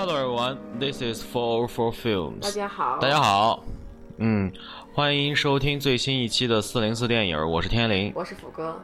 [0.00, 2.40] Hello everyone, this is Four Four Films。
[2.40, 3.62] 大家好，大家好，
[4.16, 4.50] 嗯，
[4.94, 8.10] 欢迎收听最新一期的四零四电影，我是天灵。
[8.14, 8.80] 我是福哥。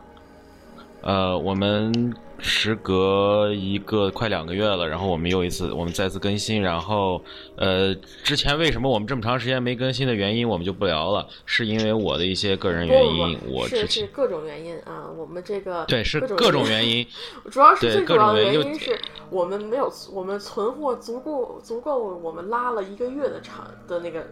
[1.06, 6.60] 呃，我们时隔一个快两个月了，然后我们又一次，我们再次更新。
[6.60, 7.22] 然后，
[7.54, 13.38] 呃，之前为什么我们这么长时间没更新的原因，我们就不聊了，是因为我的一些个人原因。
[13.48, 17.06] 我是是各种原因啊，我们这个对是各种原因，
[17.52, 18.98] 主要是最主要的原因是
[19.30, 24.26] 我们没有我们存货足够足够，我们拉了一个月的场的那个。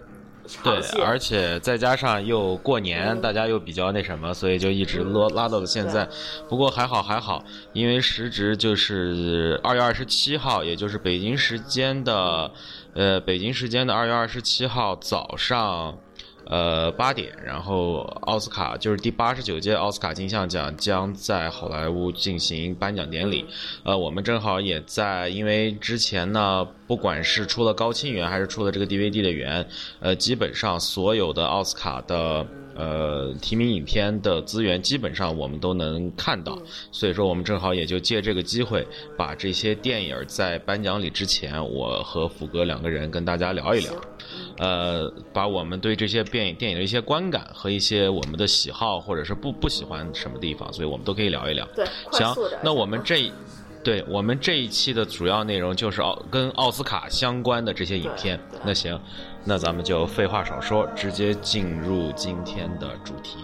[0.62, 6.08] 对，而且再加上又过年，大家又比较那什么，所以就一直拉拉到了现在。
[6.48, 7.42] 不过还好还好，
[7.72, 12.50] 因为时值就是二月二十七号，也就是北京时间的，
[12.94, 15.98] 呃，北京时间的二月二十七号早上。
[16.46, 23.44] 呃，八点，然后奥斯卡就是第八十九届奥斯卡金像奖将在好莱坞进行颁奖典礼。
[23.82, 29.66] 呃，我们正好也在，因为之前呢，不管是出了高清源还是出了这个 DVD 的源，
[30.00, 32.46] 呃，基本上所有的奥斯卡的。
[32.76, 36.58] 呃，提名影片的资源基本上我们都能看到，
[36.90, 38.84] 所以说我们正好也就借这个机会，
[39.16, 43.92] 把这些电影在颁奖礼之前，我和福哥两个人跟大家聊一聊，
[44.58, 51.66] 呃，把我们对这些电影电影的一些观感和一些我们的喜好或者是不不喜欢什么地方，所以我们都可以聊一聊。
[51.74, 53.30] 对，行，那我们这。
[53.82, 58.40] 对我们这一期的主要内容就是奥跟奥斯卡相关的这些影片。
[58.64, 58.98] 那行，
[59.44, 63.40] 那咱们就废话少说，直接进入今天的主题。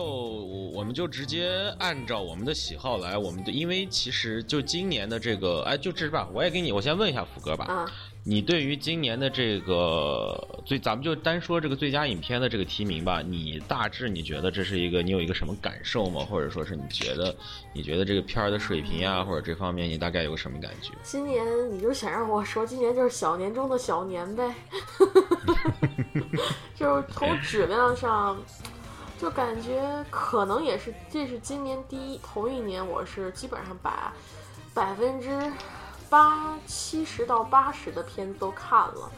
[0.00, 0.06] 就
[0.72, 7.92] 我们就直接按照我们的喜好来，我们的因为其实就今年的这个，哎，就这吧，我也给你，我先问一下福哥吧，啊，
[8.24, 16.24] 你对于今年的这个最，咱们就单说这个最佳影片的这个提名吧，你大致你觉得这是一个，你有一个什么感受吗？
[16.24, 17.36] 或者说是你觉得，
[17.74, 20.94] 你觉得这个片儿的水平啊，或者这方面你大概有个什么感觉？
[21.04, 24.54] 今年你就想让我说，今年就是小年中的小年呗，
[26.74, 28.38] 就是从质量上。
[29.20, 34.10] 就感觉可能也是，这是今年第一头一年，我是基本上把
[34.72, 35.52] 百分之
[36.08, 39.10] 八七十到八十的片子都看了，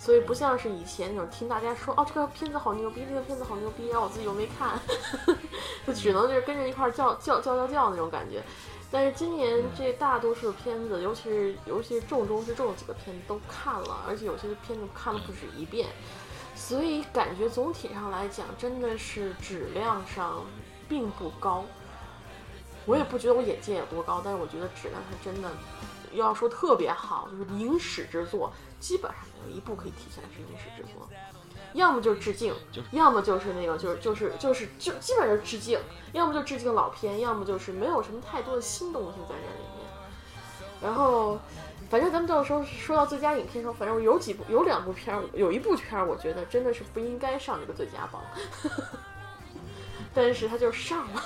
[0.00, 4.80] 所以不像是以前那种听大家说哦这个片子好牛逼，这个片子好牛逼，然后我自己又没看，
[5.86, 8.42] 就只能就是跟着一块叫叫叫叫叫那种感觉。
[8.90, 15.86] 但是今年这大多数片子，尤其是尤其是重中之重几个片子都看了，而且有些片子看了不止一遍。
[16.58, 20.44] 所以感觉总体上来讲，真的是质量上
[20.88, 21.64] 并不高。
[22.84, 25.48] 我也不觉得我眼界有多高，但是我觉得质量上真的，
[26.12, 31.08] 要说特别好，就是影史之作，基本上没有一部可以体现的是影史之作。
[31.74, 32.52] 要么就是致敬，
[32.90, 35.78] 要么就是那个就是就是就是就基本上是致敬，
[36.12, 40.82] 要么就致敬老片，要么就是没有什么太多的新东西在这里面。
[40.82, 41.38] 然后。
[41.90, 48.22] 反正咱们到时候说到最佳影片的时候，反正有几部，有两部片儿，有一部片儿，我觉得真的是不应该上这个最佳榜，
[50.12, 51.22] 但是他就上了。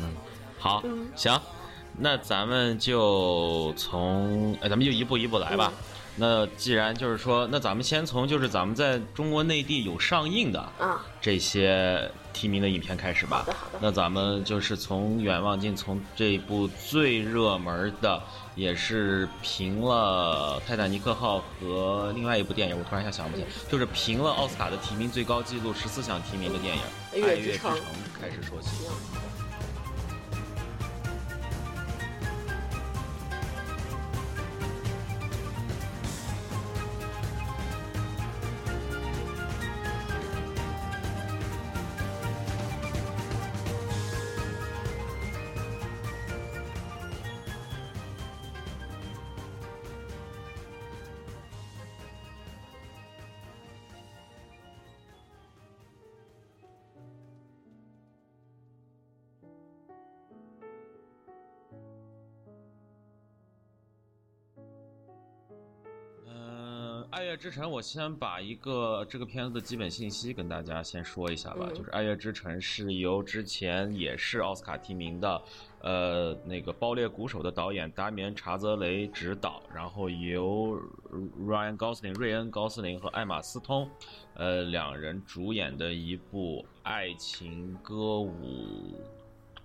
[0.00, 0.12] 嗯，
[0.58, 0.82] 好，
[1.16, 1.40] 行，
[1.96, 5.72] 那咱们就从，哎，咱们就一步一步来吧。
[6.16, 13.38] 那既然就是说，那咱们先从就是咱们在中国内地有上映的啊这些提名的影片开始吧。
[13.38, 13.78] 好的，好的。
[13.80, 18.22] 那咱们就是从远望镜，从这部最热门的。
[18.58, 26.82] 也是评了《泰坦尼克号》和另外一部电影，我突然一下想不起来，就是评了奥斯卡的提名最高纪录十四项提名的电影
[27.14, 27.70] 《爱乐之城》
[28.20, 28.68] 开始说起。
[67.18, 71.66] 爱乐之城》，我先把一个这个片子的基本信息跟大家先说一下吧。
[71.68, 75.42] 嗯就是《爱乐之城》是由之前也是奥斯卡提名的，
[75.80, 80.80] 呃，那个《爆裂鼓手》的导演达米安·查泽雷执导，然后由
[81.44, 83.90] Ryan Gosling、瑞恩·高斯林和艾玛·斯通，
[84.34, 88.94] 呃，两人主演的一部爱情歌舞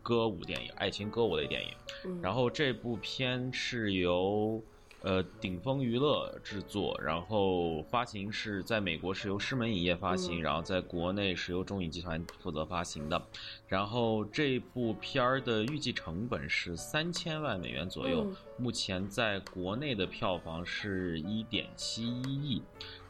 [0.02, 1.70] 歌舞电影，爱情歌舞类电影。
[2.06, 4.60] 嗯，然后这部片是由
[5.04, 13.22] 呃顶峰娱乐制作，然后发行是在美国是由狮门影业发行，嗯然后在国内是由中影集团负责发行的。
[13.68, 22.64] 然后这部片儿的预计成本是三千万美元左右，嗯目前在国内的票房是一点七一亿，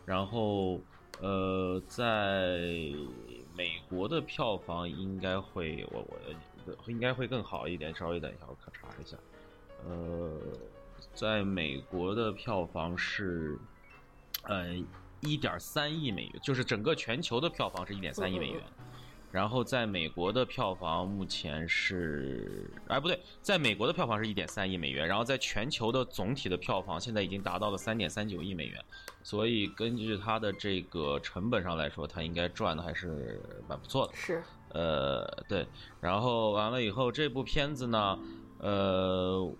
[0.06, 0.82] 然后。
[1.22, 2.58] 呃，在
[3.56, 6.06] 美国的票房应该会，我
[6.66, 7.96] 我应该会更好一点。
[7.96, 9.16] 稍微等一下，我可查一下。
[9.88, 10.36] 呃，
[11.14, 13.58] 在美国的票房是，
[14.44, 14.76] 呃，
[15.22, 18.62] 一点三亿美元，就是整个全球的票房是一点三亿美元。
[19.32, 28.80] 然后在美国的票房目前是，哎不对，在美国的票房是一点三亿美元，然后在全球的总体的票房现在已经达到了三点三九亿美元，
[29.24, 34.14] 所以根据它的这个成本上来说，它应该赚的还是蛮不错的。
[34.14, 35.66] 是，呃，对，
[36.00, 38.20] 然后完了以后，这部片子呢，
[38.60, 39.52] 呃，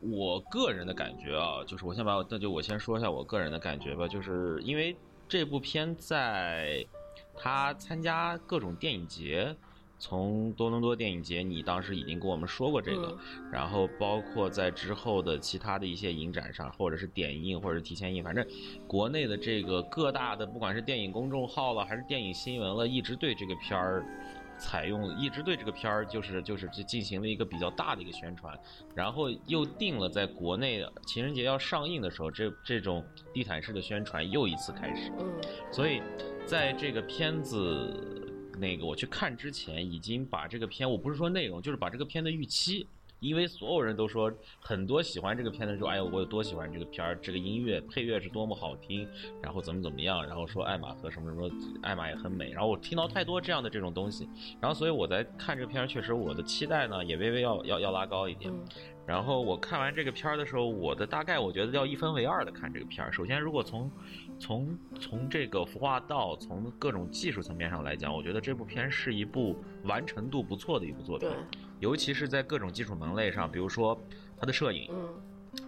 [0.00, 4.96] 我个人的感觉啊，就是我先把我，那就我先说一下我个人的感觉吧，就是因为
[5.28, 6.86] 这部片在
[7.34, 9.56] 他参加各种电影节。
[9.98, 13.16] 从多伦多电影节，你当时已经跟我们说过这个，
[13.50, 18.46] 然后包括在之后的其他的一些影展上，或者是点映，或者是提前映，反正
[18.86, 24.04] 国内的这个各大的，不管是电影公众号了，还是电影新闻了，一直对这个片儿
[24.58, 28.58] 采用，一直对这个片儿就是就是进行了一个比较大的一个宣传，
[28.94, 35.26] 然后又定了在国内情人节要上映的时候，这这种地毯式的宣传又一次开始，嗯
[35.70, 36.02] 所以
[36.44, 38.22] 在这个片子。
[38.58, 42.88] 那个我去看之前，已经把这个片，我不是说内容，就是把这个片的预期，
[43.20, 49.08] 因为所有人都说，很多喜欢这个片的人说，哎呦，我有多喜欢这个片儿，这个音乐配乐是多么好听，
[49.42, 51.50] 然后怎么怎么样，然后说艾玛和什么什么，
[51.82, 54.28] 艾玛也很美，然后我听到太多这样的这种东西，
[54.60, 58.52] 然后所以我在看这个片儿，确实我的期待呢也微微要要要拉高一点。
[58.52, 58.64] 嗯
[59.06, 63.12] 然后我看完这个片儿的时候，我的大概我觉得要一分为二的看这个片儿。
[63.12, 63.88] 首先，如果从
[64.36, 71.38] 从从这个服化道，从各种技术层面上来讲，我觉得这部片是一部完成度不错的一部作品对，，
[71.80, 73.98] 尤其是在各种技术门类上，比如说
[74.38, 75.08] 他的摄影，嗯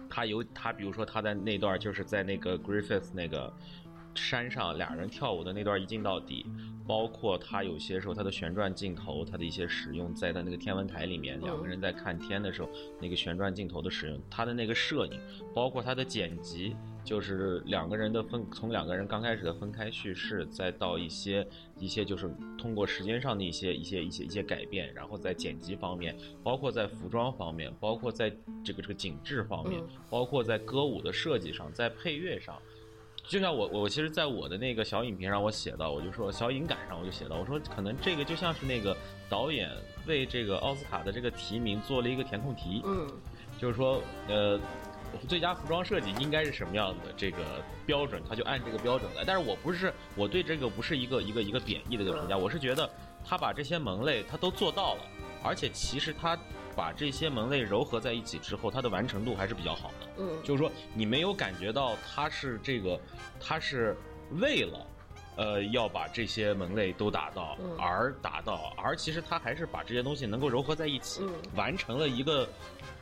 [0.09, 3.51] 他有他，比如说他在那段就是在那个 Griffith 那个
[4.15, 6.45] 山上俩人跳舞的那段一镜到底，
[6.87, 12.69] 包括他有些时候他的旋转镜头，他的一些使用，在他那个天文台里面，两个人在看天的时候，
[12.99, 15.19] 那个旋转镜头的使用，他的那个摄影，
[15.53, 21.47] 包括他的剪辑，就是两个人的分，从两个人刚开始的分开叙事，再到一些
[21.77, 28.29] 一些就是通过时间上的一些一些一些一些改变，然后在剪辑方面，包括在服装方面，包括在
[28.63, 32.55] 这个这个景致方面，嗯包括在歌舞的设计上，在配乐上。
[33.27, 38.95] 就像我我其实，在我的那个小影评上，我写到，我就说小影感上，我就写到，我说可能这个就像是那个
[39.29, 39.69] 导演
[40.07, 43.07] 为这个奥斯卡的这个提名做了一个填空题，嗯
[43.59, 44.59] 就是说，呃，
[45.27, 49.23] 最佳服装设计应该是什么样的这个标准，他就按这个标准来。
[49.25, 52.89] 但是我不是我对这个不是一个一个一个贬义的一个评价，我是觉得
[53.23, 55.01] 他把这些门类他都做到了，
[55.43, 56.37] 而且其实他
[56.75, 60.07] 把这些门类糅合在一起之后，它的完成度还是比较好的。
[60.17, 62.99] 嗯，就是说你没有感觉到他是这个，
[63.39, 63.95] 他是
[64.39, 64.85] 为了。
[65.35, 72.45] 呃，要把这些门类都达到，嗯而达到，而其实他还是把这些东西能够糅合在一起，嗯完成了一个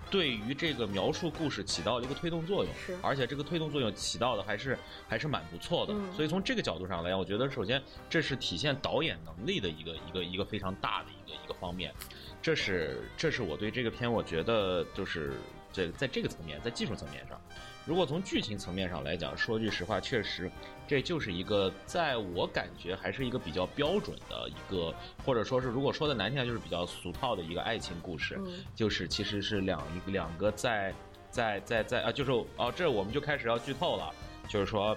[0.10, 5.94] 对于这个描述故事起到了一个推动作用，是而且这个推动作用起到的还是还是蛮不错的。
[5.94, 11.94] 嗯所以从这个角度上来讲，我觉得首先这是体现导演能力的一个一个一个非常大的一个一个方面，
[12.42, 15.34] 这是这是我对这个片我觉得就是
[15.72, 17.40] 这在这个层面，在技术层面上，
[17.88, 20.52] 如果从剧情层面上来讲，说句实话，确实
[20.86, 24.94] 这就是一个在我感觉还是一个比较标准的一个，
[25.26, 28.38] 或者说是如果说的难听点，就是比较俗套的一个爱情故事。
[28.46, 30.94] 嗯就是其实是两一两个在
[31.32, 34.14] 在在在啊，就是哦，这我们就开始要剧透了，
[34.50, 34.96] 就是说。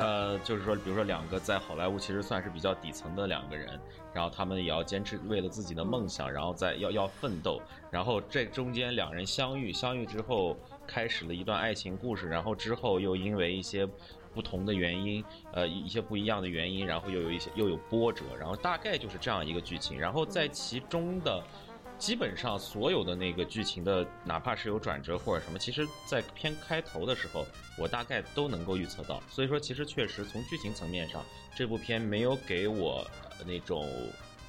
[0.00, 3.78] 呃，就是说，比如说两个在好莱坞其实算是比较底层的两个人，
[4.14, 13.86] 然后他们也要坚持为了自己的梦想，然后再要要奋斗，然后这中间两人相遇，相遇之后开始了一段爱情故事，然后之后又因为一些
[14.32, 21.44] 不同的原因，呃，一一些不一样的原因，然后又有一些又有波折，然后大概就是这样一个剧情，然后在其中的。
[22.00, 29.22] 基本上所有的那个剧情的，哪怕是有转折或者什么，其实，在片开头的时候，我大概都能够预测到。
[29.28, 31.22] 所以说，其实确实从剧情层面上，
[31.54, 33.06] 这部片没有给我
[33.46, 33.86] 那种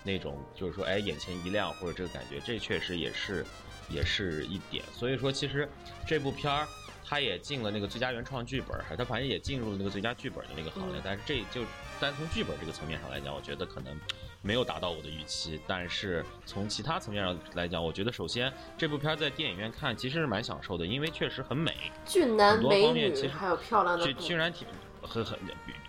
[0.02, 3.46] 那种就是说，哎，眼前一亮或者这个感觉，这确实也是
[3.90, 4.82] 也是一点。
[4.94, 5.70] 所以说，其实
[6.08, 6.66] 这部片儿。
[7.04, 11.02] 他也进了那个最佳原创剧本，他反正也进入了那个最佳剧本的那个行列。
[11.04, 11.68] 但是这就
[12.00, 14.00] 单从剧本这个层面上来讲，我觉得可能
[14.42, 15.60] 没有达到我的预期。
[15.68, 24.68] 但是从其他层面上来讲，我觉得首先这部片在电影院看其实是蛮享受的，因为确实很美，俊男美女，还有漂亮的，居居然挺
[25.02, 25.38] 很很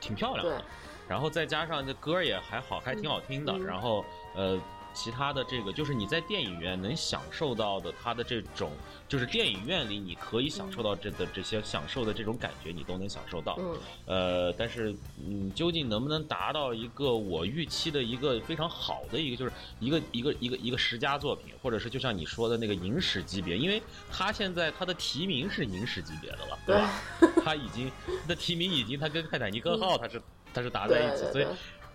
[0.00, 0.64] 挺漂亮的。
[1.08, 3.58] 然后再加上这歌也还好，还挺好听的。
[3.58, 4.04] 然后
[4.34, 4.60] 呃。
[4.94, 8.72] 其他的这个就是你在电影院能享受到的，它的这种
[9.08, 13.56] 就是电影院里你可以享受到这的这些享受的这种感觉，你都能享受到。
[13.58, 13.76] 嗯。
[14.06, 26.90] 呃，但是嗯，究竟能不能达到一个我预期的一个非常好的一个，就是一个一个一个一个十佳作品，或者是就像你说的那个影史级别，因为它现在它的提名是影史级别的了，对吧？
[27.44, 27.90] 它已经
[28.28, 30.22] 的提名已经它跟泰坦尼克号它是
[30.52, 31.46] 它是打在一起，所以。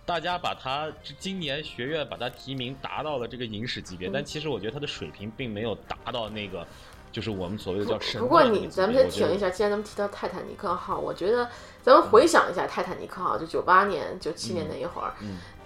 [0.07, 6.65] 大家把他今年学院把他提名达到了这个影史级别，但其实我觉得他的水平并没有达到那个，
[7.11, 8.21] 就是我们所谓的叫神。
[8.21, 11.49] 不过你咱们先停一下，既然咱们提到泰坦尼克号，我觉得
[11.81, 15.13] 咱们回想一下泰坦尼克号，就九八年、九七年那一会儿，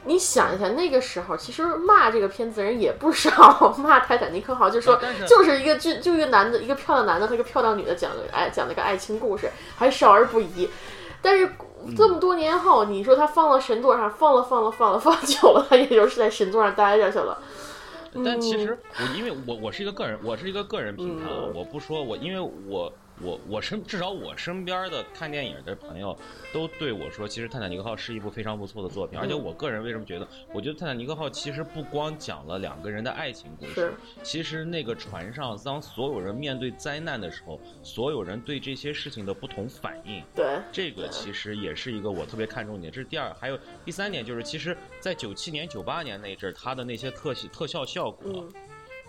[0.06, 10.68] 你想一下那个时候，其实骂这个片子的人也不少，骂泰坦尼克号就说就是一个就就一个男的，一个漂亮男的和一个漂亮女的讲的爱讲那个爱情故事，还少儿不宜，
[11.22, 11.48] 但是。
[11.96, 17.38] 这么多年后，你说他放到神座上，放了放了放了放久了，他也就是在神座上待下去了。
[18.26, 22.92] 但其实我因为我我是一个个人，我是一个个人评判，我不说我因为我。
[23.24, 26.18] 我我身至少我身边的看电影的朋友
[26.54, 29.18] 都对我说，其实《泰坦尼克号》是一部非常不错的作品。
[29.20, 42.92] 而且我个人为什么觉得，我觉得《泰坦尼克号》其实不光讲了两个人的爱情故事，其实那个船上当所有人面对灾难的时候，所有人对这些事情的不同反应，对这个其实也是一个我特别看重的点。
[42.92, 48.48] 这是第二，还有第三点就是，其实，在九七年、九八年那阵儿，它的那些特效特效效果。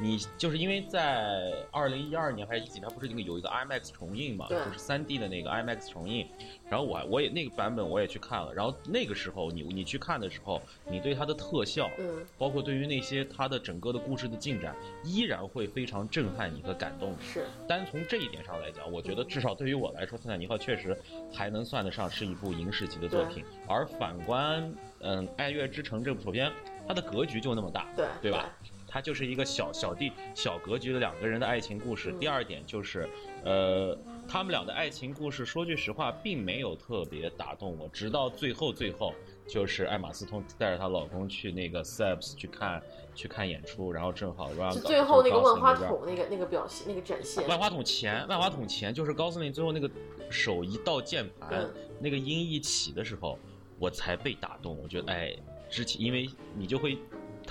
[0.02, 6.26] 你就是因为在二零一二年还是一几年，不是那个有一个 IMAX 重映嘛，就是三 D 的那个 IMAX 重映，
[6.68, 17.14] 然后我我也那个版本我也去看了，然后那个时候你你去看的时候，你对它的特效，嗯，包括对于那些它的整个的故事的进展，依然会非常震撼你和感动。
[17.20, 21.00] 是，单从这一点上来讲，我觉得至少对于我来说，《泰坦尼克号》确实
[21.32, 23.44] 还能算得上是一部影史级的作品。
[23.68, 26.50] 而反观，嗯，《爱乐之城》这部，首先
[26.88, 28.52] 它的格局就那么大，对，对吧？
[28.92, 32.12] 它就是一个小小地小格局的两个人的爱情故事。
[32.20, 33.08] 第二点就是，
[33.42, 33.96] 呃，
[34.28, 37.88] 他们俩的爱情故事，说句实话，并没有特别打动我。
[37.88, 39.14] 直到最后，最后
[39.48, 42.82] 就是艾玛斯通带着她老公去那个 Sebs 去看
[43.14, 47.48] 去看演出，然后正好让最后那个万花筒那个那个表现那个展现。
[47.48, 49.90] 万花筒前，万花筒前就是高司令最后那个
[50.28, 51.66] 手一到键盘，
[51.98, 53.38] 那个音一起的时候，
[53.78, 54.78] 我才被打动。
[54.82, 55.34] 我觉得，哎，
[55.70, 56.98] 之前因为你就会。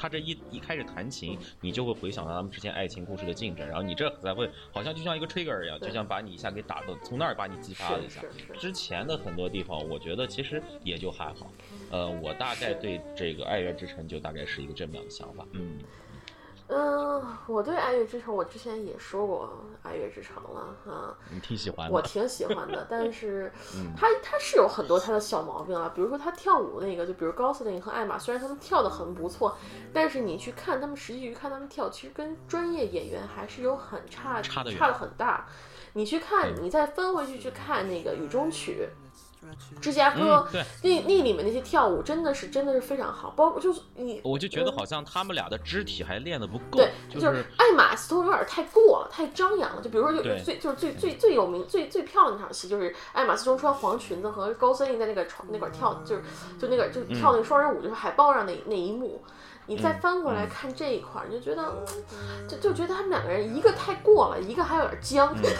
[0.02, 8.20] 他这一一开始弹琴，你就会回想到他们之前爱情故事的进展，然后你这才会好像就像一个 trigger 一样，就像把你一下给打到，从那儿把你激发了一下。
[8.58, 11.52] 之前的很多地方，我觉得其实也就还好。
[11.92, 15.46] 呃，我大概对这个《爱乐之城》就大概是一个这么样的想法。
[15.52, 15.78] 嗯。
[16.74, 19.50] 嗯，我对《爱乐之城》，我之前也说过
[19.88, 21.14] 《爱乐之城》了啊。
[21.30, 21.94] 你挺喜欢的。
[21.94, 23.52] 我挺喜欢的，但是
[23.98, 29.58] 他他是有很多他的小毛病啊，比如说他跳舞那个，就比如高司令和艾玛，虽然他们跳的很不错，
[29.94, 35.46] 但是你去看他们实际去看他们跳，其实跟专业演员还是有很差差的差的很大。
[35.92, 38.88] 你去看，你再分回去去看那个《雨中曲》。
[39.82, 40.48] 芝加哥，
[40.84, 46.78] 那那里面那些跳舞真的是真的是非常好，包括就是你，我就觉得好像他们俩的肢体还练的不够。
[46.78, 49.82] 对，就是艾玛斯通有点太过了，太张扬了。
[49.82, 56.24] 就比如说有最就是最最最有名最最漂亮那场戏，就是艾玛斯通穿黄裙子和高森林在那个床那块跳，就是
[56.60, 59.24] 就那个就跳那个双人舞，就是海报上那那一幕。
[59.72, 61.86] 你再翻过来看这一块，你就觉得
[62.48, 65.34] 就就觉得他们两个人一个太过了，一个还有点僵。
[65.42, 65.56] 对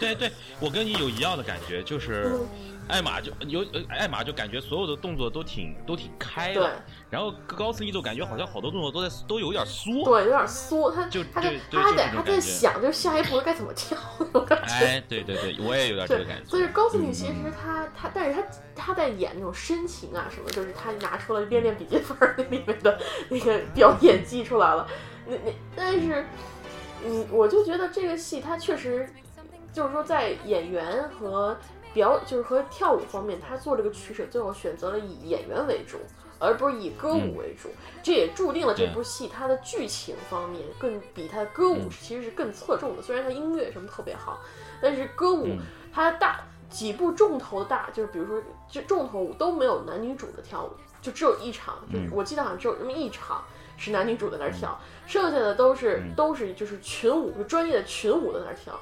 [0.00, 2.38] 对对，我跟你有一样的感觉，就是。
[2.86, 14.74] 艾玛就有，艾玛就感觉所有的动作都挺都挺开的，然后高斯一就感觉好像好多动作都在都有点缩，对，有点缩，他就他他还在他在想，就是下一步该怎么跳那种感觉。
[14.74, 16.44] 哎，对对对，我也有点这个感觉。
[16.44, 23.00] 所以高斯你其实他他，但是他他在演那种深情啊什么，就是他拿出了《恋恋笔记本》那里面的
[23.30, 24.86] 那个表演技出来了。
[25.26, 26.26] 那那但是，
[27.06, 29.08] 嗯，我就觉得这个戏他确实
[29.72, 31.58] 就是说在演员和。
[31.94, 35.98] 表就是和跳舞方面，他做这个取舍，最后选择了以演员为主，
[36.38, 37.70] 而不是以歌舞为主。
[38.02, 43.02] 这也注定了这部戏它的剧情方面更比它的歌舞嗯其实是更侧重的。
[43.02, 44.40] 虽然它音乐什么特别好，
[44.82, 45.58] 但是歌舞嗯
[45.92, 50.70] 它大几部重头大，就是比如说这重头舞都没有男女主的跳舞，
[51.00, 53.42] 就只有一场，就我记得好像只有那么一场
[53.76, 58.78] 是男女主在那儿跳，剩下的都是嗯都是就是群舞，就专业的群舞在那儿跳。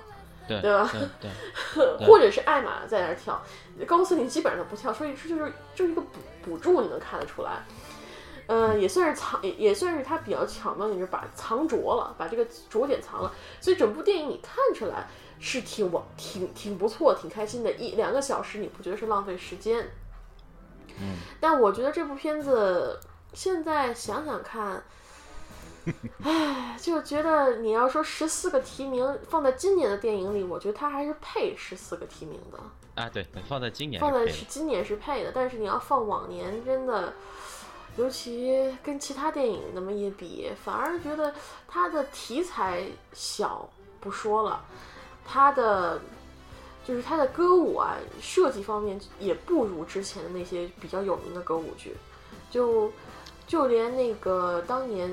[0.48, 0.90] 对对吧？
[1.20, 1.30] 对
[1.98, 3.40] 对，或者是艾玛在那儿跳，
[3.86, 7.62] 高司令基本上都不跳，所以这就是就是一个补补助，你能看得出来。
[8.48, 15.06] 呃，也算是藏，也也算是他比较巧妙，就是把藏拙了，把这个着点藏了，所以整部电影你看出来
[15.38, 19.88] 是挺完挺挺不错，挺开心的，一两个小时你不觉得是浪费时间？
[21.00, 22.98] 嗯，但我觉得这部片子
[23.32, 24.82] 现在想想看，
[26.22, 32.58] 唉，就觉得你要说十四个提名放在今年的电影里，我觉得它还是配十四个提名的。
[32.94, 37.12] 啊对，放在今年放在是今年是配的，但是你要放往年，真的，
[37.96, 41.34] 尤其跟其他电影那么一比，反而觉得
[41.66, 44.62] 它的题材小不说了，
[45.24, 46.00] 它的
[46.84, 51.96] 就是它的歌舞啊设计方面也不如之前的那些比较有名的歌舞剧，
[52.50, 52.92] 就
[53.46, 55.10] 就连那个当年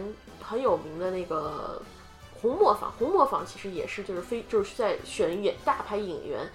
[0.50, 1.82] 很有名的那个。
[2.42, 6.50] 红磨坊，红磨坊其实也是，就是非就是在选演大牌演员，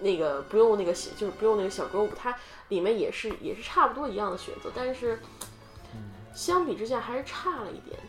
[0.00, 2.34] 那个不用那个小就是不用那个小歌舞，它
[2.68, 5.20] 里面也是也是差不多一样的选择，但是
[6.32, 8.00] 相比之下还是差了一点。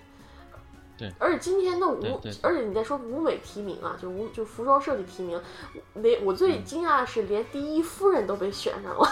[0.98, 2.02] 对而且今天的舞
[2.42, 5.42] 而且你在说舞美提名啊，就舞就服装设计提名，
[5.96, 9.06] 连我最惊讶的是连第一夫人都被选上了。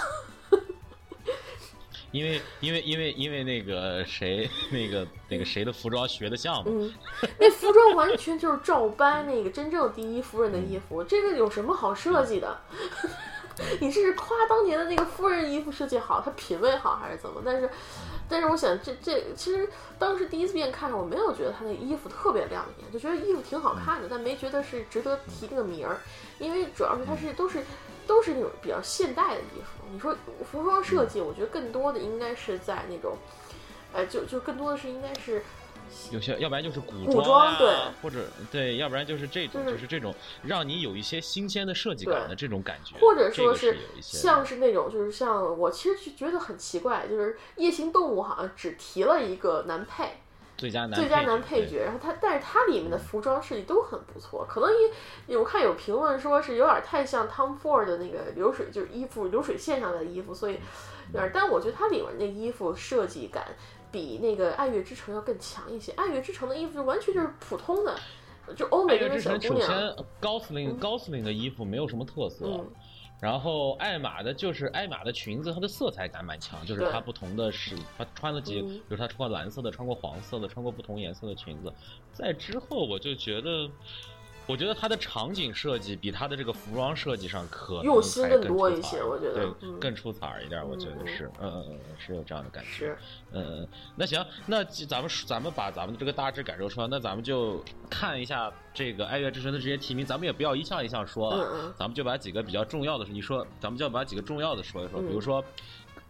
[2.13, 6.93] 因为因为因为因为那个谁那个那个谁的服装学的像嘛，嗯，
[7.39, 12.57] 那服装完全就是照搬那个真正第一夫人的衣服，这个有什么好设计的？
[13.79, 17.41] 你这是夸当年的那个夫人衣服设计好，她品味好还是怎么？
[17.45, 17.69] 但是，
[18.27, 25.97] 但是我想这这其实当时第一次遍看，我没有觉得她那衣服特别亮眼，就觉得衣服挺好看的，但没觉得是值得提这个名儿，
[26.39, 27.59] 因为主要是它是都是
[28.07, 29.83] 都是那种比较现代的衣服。
[29.91, 30.15] 你说
[30.49, 33.17] 服装设计，我觉得更多的应该是在那种，
[33.93, 35.43] 呃，就就更多的是应该是
[36.09, 50.17] 有些要不然就是古古装啊装对或者对，要不然就是这种就是就是这种让你有一些新鲜的设计感的这种感觉，或者说是像是那种，就是像我其实就觉得很奇怪，就是《夜行动物》好像只提了一个男配，
[50.63, 54.69] 最佳男最佳男配角，然后他但是他里面的服装设计都很不错，可能
[55.27, 60.53] 因我看有评论说是有点太像 Tom Ford 的那个流水，就是衣服流水线上的衣服，所以
[61.13, 63.43] 有点，但我觉得它里面那衣服设计感
[63.91, 67.93] 比那个《爱乐之城》要更强一些，《爱乐之城》的衣服就完全就是普通的，
[68.55, 72.65] 就欧美那种小姑娘，首先高司令高司令的衣服没有什么特色，嗯
[73.23, 81.73] 然后艾玛的就是艾玛的裙子，它的色彩感蛮强，就是对它不同的是她穿了几，嗯比如她穿过蓝色的，穿过黄色的，穿过不同颜色的裙子。
[82.11, 83.69] 在之后我就觉得，
[84.45, 92.69] 我觉得它的场景设计比它的这个服装设计上可能用心还更多一些我觉得对，嗯更出彩儿一点儿，我觉得嗯是，嗯嗯嗯，是有这样的感觉。
[92.69, 92.97] 是。
[93.31, 105.43] 嗯，那行，那咱们咱们把咱们这个大致感受说，那咱们就看一下这个爱乐之城的这些提名，咱们也不要一项一项说了，嗯嗯咱们就把几个比较重要的，你说，咱们就把几个重要的说一说，嗯比如说，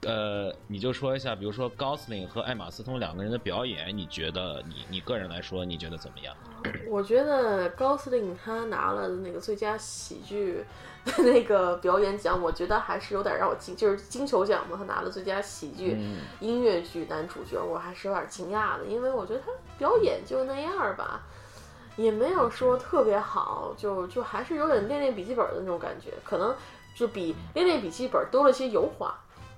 [0.06, 6.36] 呃，你就说一下，比如说高司令和艾玛斯通两个人的表演，你觉得你你个人来说，你觉得怎么样？
[6.88, 10.64] 我觉得高司令他拿了那个最佳喜剧
[11.18, 21.22] 那个表演奖，我觉得还是有点让我惊，就是金球奖嘛，他拿了最佳喜剧嗯音乐剧男主角，我还是有点惊讶的，因为我觉得他表演就那样儿吧，
[21.98, 26.56] 也没有说特别好，就就还是有点练练笔记本的那种感觉，可能
[26.96, 29.14] 就比练练笔记本多了些油花，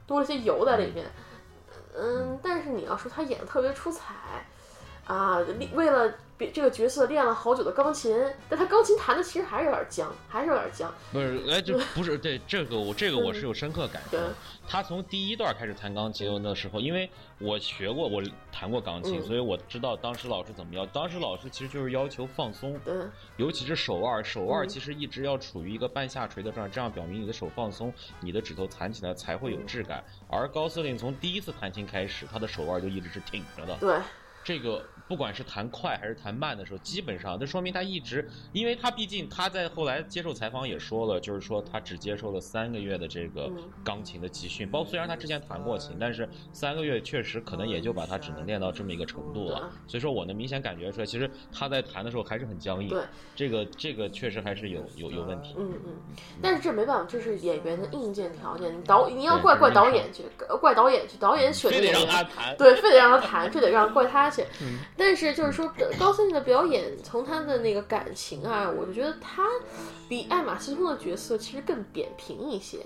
[0.07, 1.05] 多了些油在里面。
[1.97, 4.13] 嗯，但是你要说他演的特别出彩，
[5.05, 5.39] 啊，
[5.73, 8.13] 为了比这个角色练了好久的钢琴，
[8.49, 10.93] 但他钢琴弹的其实还是有点僵，还是有点僵。
[11.11, 14.21] 不是，哎，就 不是对这个我这个我是有深刻感受对。
[14.67, 18.21] 他从第一段开始弹钢琴的时候，因为我学过，我
[18.51, 20.85] 弹过钢琴，嗯所以我知道当时老师怎么要。
[20.87, 30.03] 当时老师其实就是要求放松，嗯，尤其是手腕，手腕嗯其实一直要处于一个半下垂的状态，这样表明你的手放松，你的指头弹起来才会有质感。
[30.27, 33.97] 而高司令从第一次弹琴开始，他的手腕就一直是挺着的，对，
[34.43, 49.71] 这个不管是弹快还是弹慢的时候，基本上这说明他一直，因为他毕竟他在后来接受采访也说了，就是说他只接受了三个月的这个嗯钢琴的集训，包括虽然他之前弹过琴，但是三个月确实可能也就把他只能练到这么一个程度了。
[49.87, 52.89] 所以说我能明显感觉出来，其实他在弹的时候还是很僵硬。
[52.89, 53.03] 对，
[53.35, 55.53] 这个这个确实还是有有有问题。
[55.57, 55.95] 嗯嗯，
[56.41, 58.75] 但是这没办法，这是演员的硬件条件。
[58.75, 60.23] 你导你要怪怪导演去，
[60.59, 62.57] 怪导演去，导演选的非得让演员他弹。
[62.57, 64.43] 对，非得让他弹，这得让怪他去。
[64.61, 69.47] 嗯但是就是说，高司令的表演，从他的那个感情啊，我就觉得他
[70.07, 72.79] 比艾玛斯通的角色其实更扁平一些。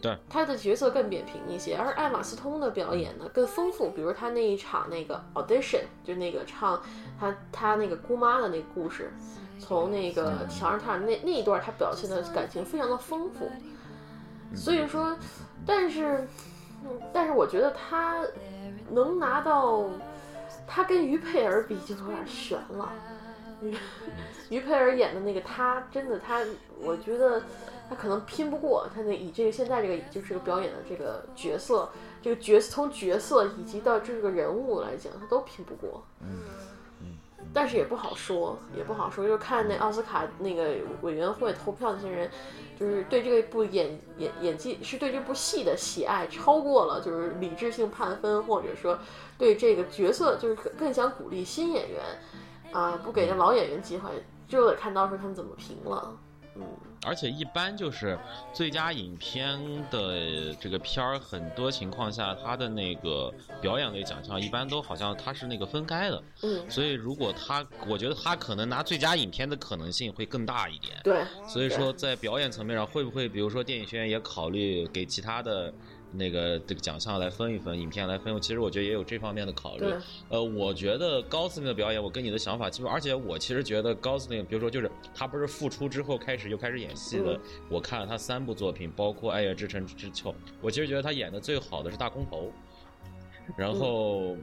[0.00, 3.88] 对，他的角色更扁平一些，而艾玛斯通的表演呢更丰富。
[3.90, 6.82] 比如他那一场那个 audition，就那个唱
[7.18, 9.10] 他他那个姑妈的那个故事，
[9.58, 13.50] 从那个墙上跳那那一段，他表现的感情非常的丰富。
[14.54, 15.16] 所以说，
[15.64, 16.28] 但是，
[16.84, 18.20] 嗯但是我觉得他
[18.90, 19.88] 能拿到，
[20.66, 22.92] 他跟于佩尔比就有点悬了。
[23.62, 23.74] 于
[24.50, 26.40] 于佩尔演的那个他，真的他，
[26.80, 27.42] 我觉得
[27.88, 31.88] 他可能拼不过他那以这个现在这个就是这个表演的这个角色，
[32.20, 36.04] 这个角色从角色以及到这个人物来讲，他都拼不过。
[37.54, 42.28] 但是也不好说，也不好说，就是看那奥斯卡那个委员会投票那些人，
[42.78, 48.98] 就是对这部演演演技是对这部戏的喜爱超过了就是理智性判分，或者说
[49.38, 52.02] 对这个角色就是更更想鼓励新演员
[52.72, 54.10] 啊，不给那老演员机会，
[54.48, 56.12] 就得看到时候他们怎么评了。
[56.56, 56.62] 嗯，
[57.04, 58.18] 而且一般就是
[58.52, 59.58] 最佳影片
[59.90, 70.96] 的这个片儿，很多情况下它的那个表演类奖项一般都好像它是那个分开的，嗯，所以如果他，我觉得他可能拿最佳影片的可能性会更大一点。
[71.04, 75.72] 对，所以说在表演层面上，会不会比如说电影学院也考虑给其他的
[76.16, 78.40] 那个这个奖项来分一分，影片来分？
[78.40, 79.86] 其实我觉得也有这方面的考虑。
[80.28, 92.46] 呃，我觉得高司令的表演，我跟你的想法基本，而且我其实觉得高司令，比如说就是他不是复出之后开始又开始演戏的，嗯我看了他三部作品，包括《爱乐之城之秋》，我其实觉得他演的最好的是《大空头》。
[93.58, 94.34] 然后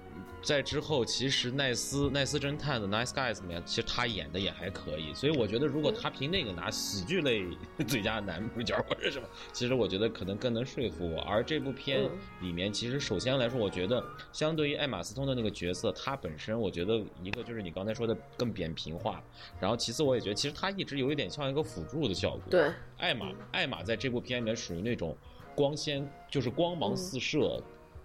[0.43, 7.45] 在之后，其实奈斯奈斯侦探的《Nice Guys》里面，其实他演的也还可以，所以我觉得如果他凭那个拿喜剧类
[7.87, 11.21] 最佳男主角或者什么，其实我觉得可能更能说服我。
[11.21, 19.23] 而这部片嗯里面，其实首先来说，我觉得相对于艾玛斯通的那个角色，他本身我觉得一个就是你刚才说的更扁平化，
[19.59, 22.41] 然后其次我也觉得其实他一直有一点像一个辅助的效果。
[22.49, 25.15] 对，艾玛，艾玛在这部片里面属于那种
[25.55, 27.61] 光鲜，就是光芒四射。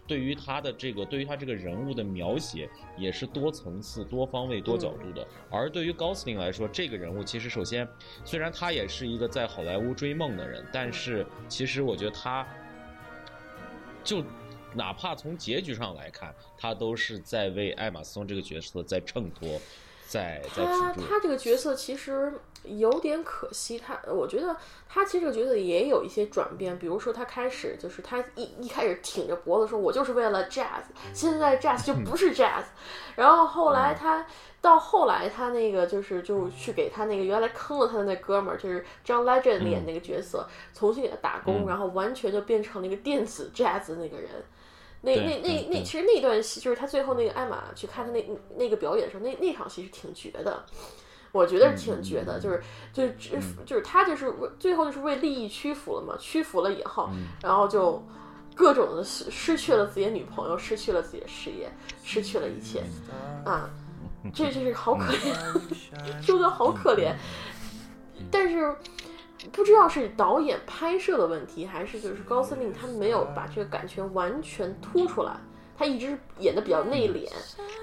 [0.07, 5.27] 对于他的这个，对于他这个人物的描写，也是多层次、多方位、多角度的。
[5.51, 7.87] 而对于高司令来说，这个人物其实首先，
[8.25, 12.47] 虽然他也是一个在好莱坞追梦的人，但是其实我觉得他，
[14.05, 14.23] 就
[14.75, 19.61] 哪怕从结局上来看，他都是在为艾玛斯通这个角色在衬托，
[20.07, 20.65] 在在。
[21.09, 22.33] 他这个角色其实
[22.67, 24.57] 有点可惜，他我觉得
[24.89, 30.83] 他其实这个角色也有一些转变，比如说他开始就是他一一开始挺着脖子说，我就是为了 jazz，
[31.15, 32.65] 现在 jazz 就不是 jazz，
[33.15, 34.27] 然后后来他。
[34.59, 44.29] 到后来，他那个就是就去给他那个原来坑了他的那哥们儿，就是 John Legend 演那个角色，重新给他打工，嗯然后完全就变成了一个电子 jazz 的那个人。
[45.03, 50.65] 那那那那，其实那段戏就是他最后那个艾玛去看他那那个表演的时候，那那场戏是挺绝的，
[51.37, 53.13] 我觉得挺绝的，就是就是
[53.67, 57.09] 就是他就是为最后就是为利益屈服了嘛，屈服了以后，
[57.43, 58.03] 然后就
[58.55, 61.71] 各种的失失去了自己的女朋友，失去了自己的事业，
[62.03, 62.83] 失去了一切
[63.45, 63.69] 啊，
[64.35, 65.35] 这就是好可怜，
[66.25, 67.15] 说的好可怜，
[68.31, 68.75] 但是。
[69.53, 75.37] 不知道是导演拍摄的问题，还是就是高司令他没有把这个感情完全突出来，
[75.79, 77.31] 他一直演的比较内敛，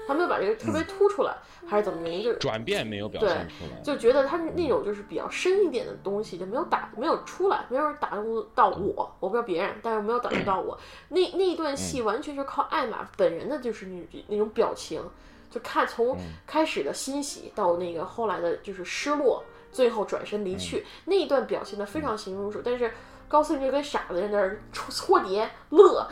[0.06, 1.34] 他没有把这个特别突出来，
[1.66, 2.24] 还是怎么原因？
[2.24, 10.78] 就是转变没有表现出来，就觉得他那种就是比较深一点的东西就没有打没有出来，没有人打动到我，我不知道别人，但是没有打动到我。
[11.08, 15.02] 那那一段戏完全是靠艾玛本人的就是那那种表情，
[15.50, 19.42] 就看从开始的欣喜到那个后来的就是失落。
[19.72, 22.88] 最后转身离去、那一段表现的非常形容入手，但是
[23.26, 26.08] 高司令就跟傻子在那儿搓碟乐，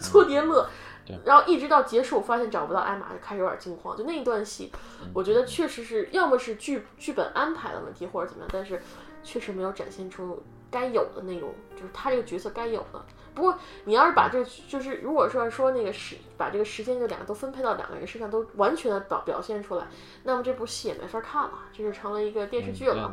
[0.00, 0.68] 搓碟乐，
[1.24, 3.96] 然后一直到结束发现找不到艾玛，就开始有点惊慌。
[3.96, 4.72] 就那一段戏，
[5.14, 8.82] 我觉得确实是要么是剧剧本安排的问题，或者怎么样，但是
[9.22, 13.04] 确实没有展现出该有的那种，就是他这个角色该有的。
[13.34, 19.86] 不过你要是把这就是如果说说那个时把这个时间就两个都分配到两个人身上，都完全的表表现出来，
[20.24, 23.12] 那么这部戏也没法看了，这就成了一个电视剧了。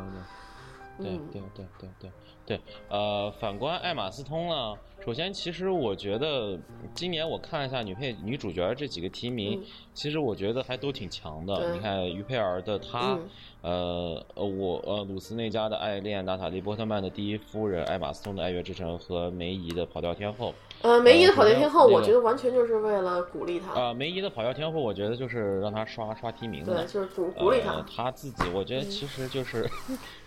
[0.96, 2.10] 对嗯对对对对
[2.46, 6.58] 对，呃，反观艾玛斯通呢，首先其实我觉得
[6.94, 11.54] 今年我看了一下女配女主角这几个提名，嗯其实我觉得还都挺强的。
[11.56, 13.28] 对你看于佩尔的她，嗯
[13.60, 20.54] 呃呃我呃鲁斯内加的爱恋，娜塔莉波特曼的第一夫人，艾玛斯通的爱乐之城和梅姨的跑调天后。
[20.80, 26.74] 呃，梅姨的呃跑调天后，我觉得完全就是为了鼓励她，呃，梅姨的跑调天后，我觉得就是让她刷刷提名的。
[26.74, 27.86] 对，就是鼓鼓励她呃。
[27.94, 29.68] 他自己，我觉得嗯其实就是、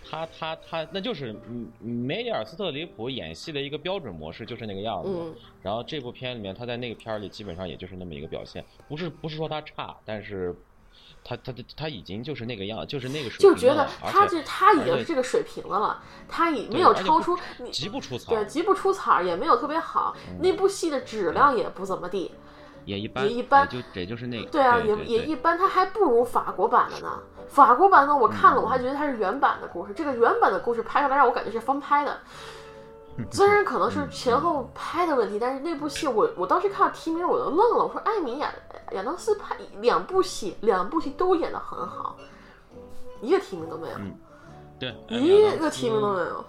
[0.10, 5.10] 他他他，那就是嗯梅里尔斯特里普演戏的一个标准模式，就是那个样子。
[5.10, 10.56] 嗯然后这部片里面，他在那个片儿里基本上也就是那么一个表现，不是不是说他差，但是
[11.26, 22.32] 他他他他已经就是那个样，就是那个水就觉得他这他已经是这个水平的了，他已没有超出你极不出彩对，，极不出彩，也没有特别好，嗯那部戏的质量也不怎么地。
[22.86, 27.20] 也一般，也一般就也就是那个，对啊，也也一般，他还不如法国版的呢。
[27.50, 29.94] 法国版的我看了，嗯我还觉得它是原版的故事。
[29.94, 32.18] 这个原版的故事拍出来让我感觉是翻拍的，
[33.32, 38.48] 虽然可能是前后拍的问题，但是那部戏我我当时看到提名我都愣了，我说艾米演
[38.92, 42.18] 亚当斯拍两部戏，两部戏都演得很好，
[43.22, 44.16] 一个提名都没有，嗯
[44.80, 46.46] 对，一个提名都没有。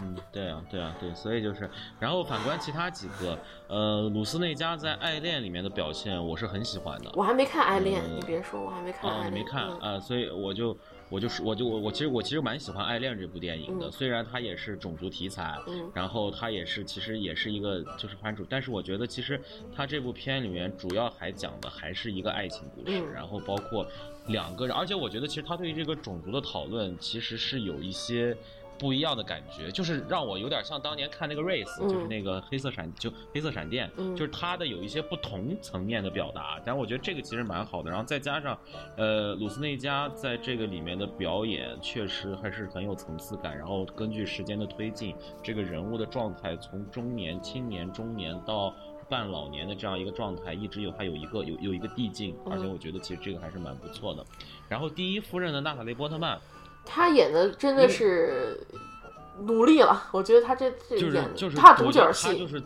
[0.00, 7.10] 嗯，对啊，对啊，对，所以就是，然后反观其他几个，呃，鲁斯内加在《爱恋》里面的表现，我是很喜欢的。
[7.14, 9.32] 我还没看《爱恋》，嗯你别说，我还没看《啊，爱恋》。
[9.34, 10.72] 你没看嗯啊、所以我就
[11.10, 19.40] 我就是我就我我其实我其实蛮喜欢《爱恋》这部电影的，嗯虽然它也是种族题材，嗯然后它也是其实也是一个就是反主，但是我觉得其实
[19.74, 23.86] 它这部片里面主要还讲的还是一个爱情故事，嗯然后包括
[24.26, 28.36] 两个人，而且我觉得其实他对于这个种族的讨论其实是有一些。
[28.78, 37.90] 不一样的感觉，就是让我有点像当年看那个 Race，、嗯就是那个黑色闪，就黑色闪电，嗯就是它的有一些不同层面的表达，但我觉得这个其实蛮好的。
[37.90, 38.58] 然后再加上，
[38.96, 43.56] 呃，鲁斯内加在这个里面的表演确实还是很有层次感。
[43.56, 48.74] 然后根据时间的推进，这个人物的状态从中年、青年、中年到
[49.08, 54.24] 半老年的这样一个状态，一直有它有一个有有一个递进，嗯而且我觉得其实这个还是蛮不错的。
[54.68, 56.38] 然后第一夫人的娜塔莉波特曼，
[56.90, 58.66] 他演的真的是
[59.42, 62.62] 努力了，我觉得他这这就是就是他主角戏，就是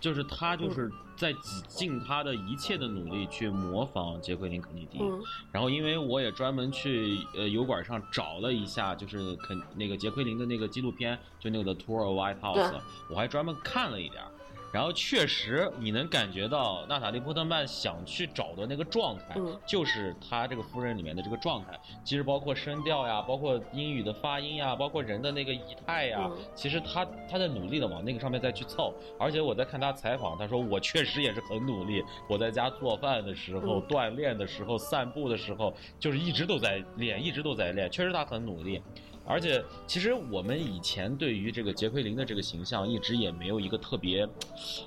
[0.00, 4.98] 就是他就是在挤尽他的一切的努力去模仿杰奎琳肯尼迪。
[5.00, 14.30] 嗯然后因为我也专门去呃油管上找了一下，就是肯那个杰奎琳的那个纪录片，就那个 The Tour of White House，我还专门看了一点儿。
[14.72, 21.78] 然后确实，你能感觉到娜塔莉波特曼想去找的那个状态，嗯就是她这个夫人里面的这个状态。
[22.02, 28.94] 其实包括声调呀，包括英语的发音呀，包括人的那个仪态呀，嗯其实她她在努力的往那个上面再去凑。
[29.18, 32.02] 而且我在看她采访，她说我确实也是很努力。
[32.26, 37.90] 我在家做饭的时候、嗯锻炼的时候、散步的时候，就是一直都在练，一直都在练。
[37.90, 38.80] 确实她很努力。
[39.24, 44.28] 而且，其实我们以前对于这个杰奎琳的这个形象，一直也没有一个特别、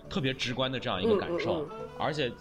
[0.10, 1.62] 特别直观的这样一个感受。
[1.62, 2.32] 嗯嗯而且，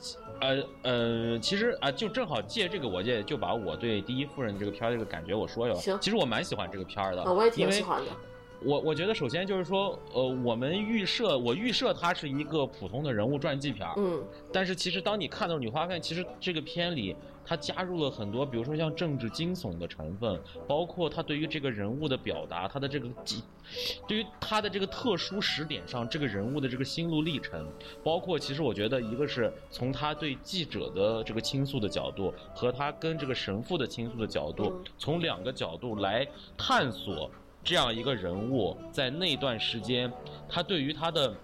[0.41, 5.75] 呃呃，其实啊、就正好借这个，我也就把我对第一夫人这个片儿这个感觉我说了。
[5.77, 8.11] 行其实我蛮喜欢这个片儿的，啊，我也因为挺喜欢的。
[8.61, 17.15] 我我觉得首先就是说，呃，我们预设我预设它是一个普通的人物传记片儿，嗯但是其实当你看到，你会发现其实这个片里
[17.47, 23.43] 它加入了很多，比如说像政治惊悚的成分，包括他对于这个人物的表达，他的这个记，
[24.09, 27.67] 对于他的这个特殊时点上这个人物的这个心路历程，
[28.03, 36.27] 包括其实我觉得一个是从他对记者的这个倾诉的角度，和他跟这个神父的倾诉的角度，嗯从两个角度来
[36.57, 37.31] 探索
[37.63, 40.11] 这样一个人物在那段时间，
[40.49, 41.35] 他对于他的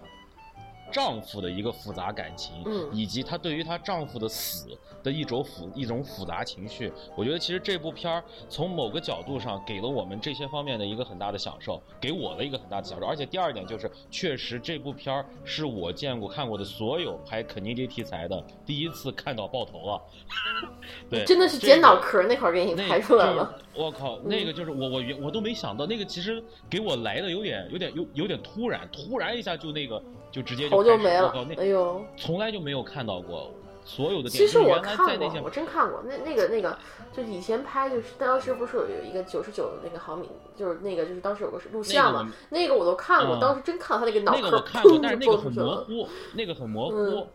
[0.91, 4.67] 丈夫的一个复杂感情，嗯以及她对于她丈夫的死
[5.01, 6.91] 的一种复一种复杂情绪。
[7.15, 13.05] 我觉得其实这部片儿从某个角度上给了我们这些方面的一个很大的享受，给我的一个很大的享受。
[13.05, 20.01] 而且第二点就是，确实这部片儿是我见过看过的所有拍肯尼迪题材的第一次看到爆头了。
[21.09, 23.57] 对，真的是这个捡脑壳那块儿给你拍出来了。
[23.73, 30.01] 我靠，那个就是我我原我都没想到，那个其实给我来的有点有点有有点突然，突然一下就那个
[30.31, 32.03] 就直接头就没了哎呦！
[32.15, 33.51] 从来就没有看到过
[33.83, 36.01] 所有的电其实我看过，我真看过。
[36.07, 36.77] 那那个那个，
[37.11, 43.35] 就是以前拍，就是当时不是有有一个九十九那个毫米，就是那个就是当时有个录像嘛，那个我都看过。
[43.35, 45.51] 嗯当时真看到他那个脑那壳个我看过，但是那个很。
[45.51, 46.95] 模糊，那个很模糊。
[46.95, 47.27] 嗯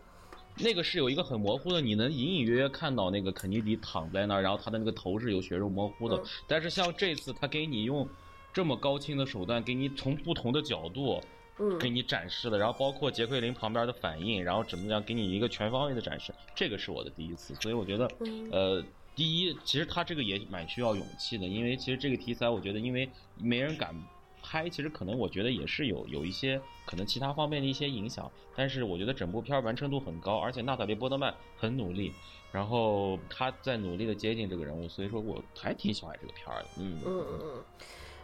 [0.59, 6.17] 那个是有一个很模糊的，你能隐隐约约看到那个肯尼迪躺在那儿，然后他的那个头是有血肉模糊的。
[6.17, 8.09] 嗯但是像这次他给你用
[8.51, 11.21] 这么高清的手段，给你从不同的角度
[11.59, 18.83] 嗯给你展示的，然后包括杰奎琳旁边的反应，然后怎么样给你一个全方位的展示，这个是我的第一次，所以我觉得嗯呃，
[19.15, 23.93] 第一，其实他这个也蛮需要勇气的，因为其实这个题材，我觉得因为没人敢
[24.41, 28.31] 拍，其实可能我觉得也是有有一些可能其他方面的一些影响。
[28.55, 32.11] 但是我觉得整部片完成度很高，而且娜塔莉波特曼很努力，
[32.51, 36.69] 然后他在努力的接近这个人物，所以说我还挺喜欢这个片儿的。
[36.77, 37.63] 嗯嗯嗯，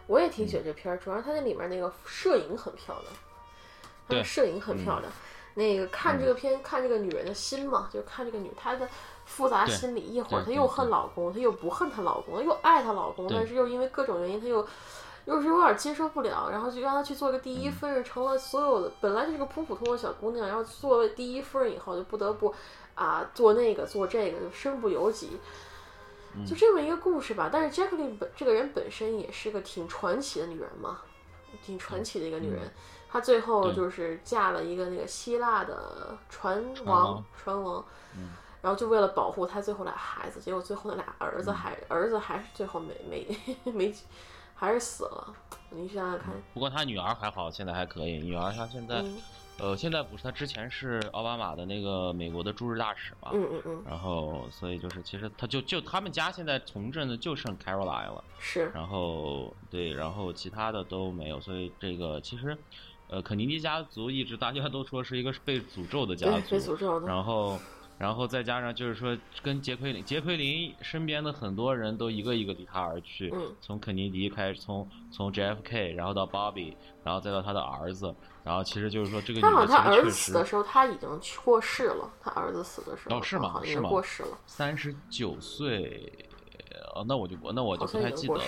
[0.06, 3.12] 我也挺喜欢这片儿，主要它那里面那个摄影很漂亮，
[4.08, 5.10] 它的摄影很漂亮。
[5.56, 8.88] 那个看这个片，看这个女人的心嘛，就看这个女她的
[9.24, 10.00] 复杂心理。
[10.00, 14.66] 一会儿她又恨老公，她又不恨她老公，又爱她老公，但是又因为各种原因，她又
[15.26, 22.52] 又是有点接受不了，然后就让她去做个第一夫人，成了所有的本来就是个普普通通的小姑娘，然后作为第一夫人以后，就不得不
[22.96, 25.38] 啊做那个做这个，就身不由己，
[26.46, 27.50] 就这么一个故事吧。
[27.52, 31.00] 但是 Jacqueline 本这个人本身也是个挺传奇的女人嘛，
[31.62, 32.72] 挺传奇的一个女人。
[33.08, 37.84] 她最后就是嫁了一个那个希腊的船王，船王，
[38.60, 43.38] 然后就为了保护她最后俩孩子，结果最后那俩儿子还儿子还是最后没没
[43.72, 43.94] 没，
[44.54, 45.32] 还是死了。
[45.70, 46.30] 你想想看。
[46.52, 48.18] 不过她女儿还好，现在还可以。
[48.18, 49.04] 女儿她现在，
[49.58, 53.30] 呃，现在不是他之前是奥巴马的那个美国的驻日大使嘛？
[53.32, 53.82] 嗯嗯嗯。
[53.86, 58.24] 然后，所以就是其实他就就他们家现在从政的就剩 Caroline 了。
[58.38, 58.70] 是。
[58.74, 62.56] 然后对，然后其他的都没有，所以这个其实。
[63.06, 67.06] 呃，肯尼迪家族一直大家都说是一个被诅咒的家族，被诅咒的。
[67.06, 67.58] 然后，
[67.98, 73.30] 然后再加上就是说，跟杰奎琳，杰奎琳身边的很多人都一个一个离他而去。
[73.32, 73.54] 嗯。
[73.60, 78.12] 从肯尼迪开始，从从 JFK，然后到 Bobby，然后再到他的儿子，
[78.44, 79.40] 然后其实就是说这个。
[79.40, 81.08] 他好像他儿子死的时候他已经
[81.44, 83.16] 过世了，他儿子死的时候。
[83.18, 83.60] 哦，是吗？
[83.64, 83.88] 是吗？
[83.88, 84.38] 过世了。
[84.46, 86.28] 三十九岁。
[86.94, 88.42] 哦，那我就那我就不太记得了。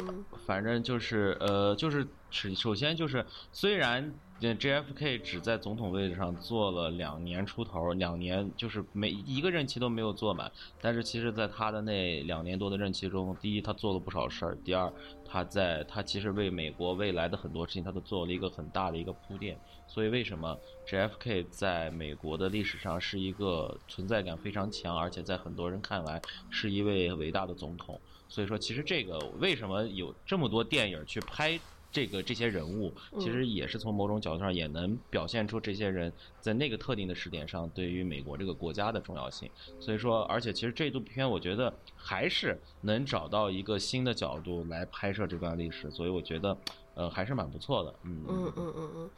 [0.00, 14.92] 嗯，反正就是呃，就是首首先就是，虽然 JFK 只在总统位置上做了两年出头，两年就是每一个任期都没有做满，但是其实在他的那两年多的任期中，第一他做了不少事儿，第二
[15.24, 19.58] 他在他其实为美国未来的很多事情他都做了一个很大的一个铺垫。
[19.86, 26.20] 所以为什么 JFK 在美国的历史上是一个存在感非常强，而且在很多人看来
[26.50, 27.98] 是一位伟大的总统？
[28.28, 31.58] 所以说，其实这个为什么有这么多电影去拍
[31.96, 39.50] 这个这些人物，其实也是从某种角度上也能表现出这些人在那个特定的时点上对于美国这个国家的重要性。
[39.80, 46.58] 所以说，而且其实这部片我觉得还是能找到一个新的角度来拍摄这段历史，所以我觉得
[46.92, 47.98] 呃还是蛮不错的。
[48.02, 49.10] 嗯嗯嗯嗯嗯。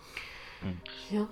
[0.63, 0.77] 嗯，
[1.09, 1.29] 行，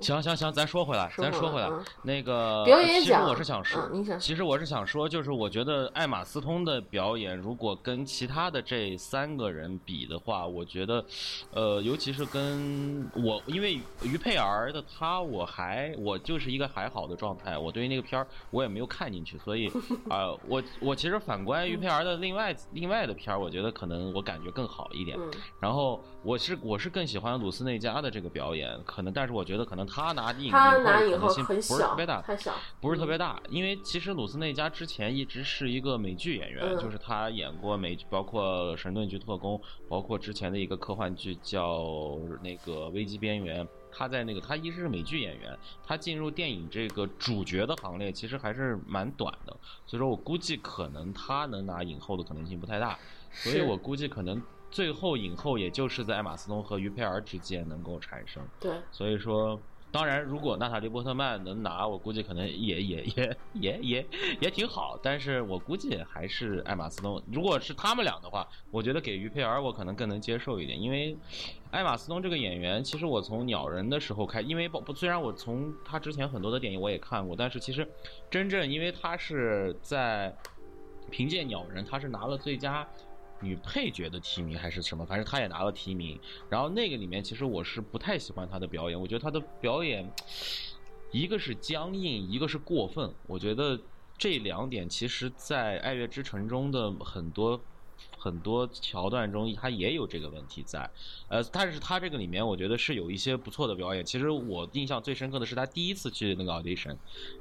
[0.00, 1.68] 行行行，咱说回来，咱说回来，
[2.02, 2.64] 那个，
[3.00, 11.04] 其实我是想说，其实我是想说，就是我觉得艾玛斯通的表演，如果跟其他的这三个人比的话，我觉得，
[11.52, 19.70] 呃，尤其是跟我，因为于佩儿的他，我还我就是一个还好的状态，我对于那个片儿我也没有看进去，所以
[20.08, 25.18] 啊，我我其实反观于佩儿的另外另外的片儿，我觉得可能我感觉更好一点，
[25.60, 33.40] 然后我是我是更喜欢鲁斯内加的这个表演，可能但是我觉得可能他拿影后可能性不是特别大，太小，不是特别大。
[33.48, 43.64] 因为其实鲁斯内加之前一直是一个美剧演员，就是他演过美，包括《神盾局特工》，包括之前的一个科幻剧叫那个《危机边缘》。
[43.92, 52.96] 他在那个他一直是美剧演员，他进入电影这个主角的行列其实还是蛮短的，所以说我估计可能他能拿影后的可能性不太大，
[53.32, 58.40] 所以我估计可能最后影后也就是在艾玛斯通和于佩尔之间能够产生。
[58.60, 59.60] 对，所以说。
[59.92, 64.06] 当然，如果娜塔莉波特曼能拿，我估计可能也也也也也
[64.40, 64.98] 也挺好。
[65.02, 67.20] 但是我估计还是艾玛斯通。
[67.32, 71.16] 如果是他们俩的话，我觉得给于佩尔我可能更能接受一点，因为
[71.72, 77.86] 艾玛斯通这个演员，其实我从鸟人的时候开，因为不虽然我从他之前很多的电影我也看过，但是其实
[78.30, 80.32] 真正因为他是在
[81.10, 82.86] 凭借鸟人，他是拿了最佳。
[83.40, 86.18] 女配角的提名还是什么，反正她也拿了提名。
[86.48, 90.10] 然后那个里面，其实我是不太喜欢她的表演，我觉得她的表演，
[91.10, 93.12] 一个是僵硬，一个是过分。
[93.26, 93.80] 我觉得
[94.18, 97.60] 这两点，其实在《爱乐之城》中的很多。
[98.20, 100.88] 很多桥段中，他也有这个问题在，
[101.28, 104.04] 呃，但是他这个里面，我觉得是有一些不错的表演。
[104.04, 106.94] 其实我印象最深刻的是他第一次去那个 audition，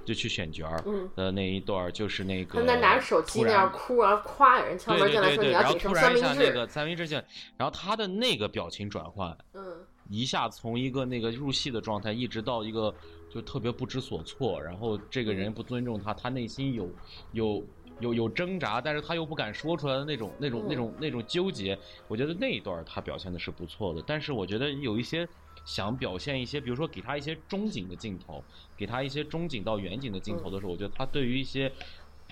[0.06, 0.82] 就去选角儿
[1.18, 7.22] 的那一段，就是那个他在拿着手机那样哭啊，夸人敲门进来说你要给什么三明治，三明治进，
[7.58, 9.62] 然后他的那个表情转换，嗯，
[10.10, 12.96] 一下从一个那个入戏的状态，一直到一个
[13.30, 16.90] 就特别不知所措，然后这个人不尊重他，他内心有
[17.34, 17.62] 有。
[18.00, 21.78] 有有挣扎，但是他又不敢说出来的那种、那种、那种、那种纠结，
[22.08, 24.04] 我觉得那一段他表现的是不错的。
[24.06, 25.28] 但是我觉得有一些
[25.66, 28.44] 想表现一些，比如说给他一些中景的镜头，
[28.78, 31.72] 给他一些中景到远景的镜头的时候，我觉得他对于一些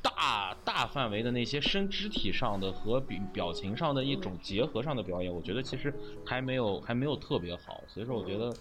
[0.08, 5.94] 大大大范围的那些身肢体上的和表表情上的一种结合上的表演，我觉得其实
[6.26, 7.82] 还没有还没有特别好。
[7.88, 8.54] 所以说，我觉得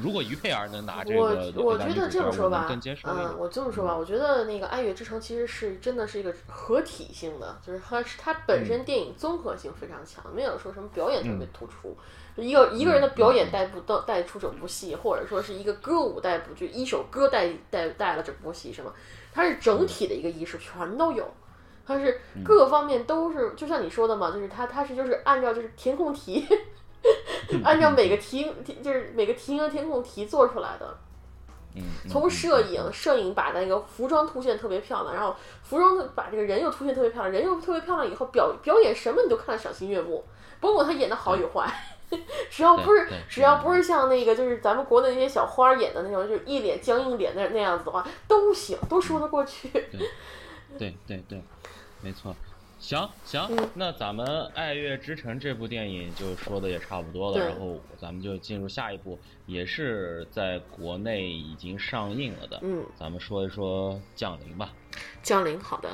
[0.00, 2.66] 如果于佩儿能拿这个，我我觉得这么说吧，
[3.04, 11.96] 嗯，我这么说吧，我觉得那个《爱乐之城》其实是真的是一个合体性的，就是它是它本身电影综合性非常强，没有说什么表演特别突出。
[12.36, 18.92] 一个一个人的表演带不到带出整部戏，或者说是一个歌舞带不就一首歌带带带了整部戏，是吗？
[19.32, 21.26] 它是整体的一个艺术，全都有，
[21.86, 26.46] 它是各个方面都是，就像你说的嘛，就是它它是就是按照就是填空题，
[27.64, 28.52] 按照每个题
[28.82, 30.98] 就是每个题型的填空题做出来的。
[32.06, 40.22] 从摄影，摄影把那个服装凸现特别漂亮，然后服装把这个人又凸现特别漂亮，人又特别漂亮以后表表演什么你都看得赏心悦目，
[40.60, 41.66] 甭管他演的好与坏。
[42.50, 49.68] 只要不是，只要不是像那个，就是咱们国内那些小花演的那种，就是一脸僵硬脸那那样子的话，都行，都说得过去。
[50.78, 51.42] 对对对，
[52.00, 52.34] 没错。
[52.78, 62.58] 行行，那咱们《爱乐之城》这部电影就说的也差不多了，然后咱们就进入下一部，也是在国内已经上映了的。
[62.62, 64.72] 嗯，咱们说一说《降临》吧。
[65.22, 65.88] 降临，好的。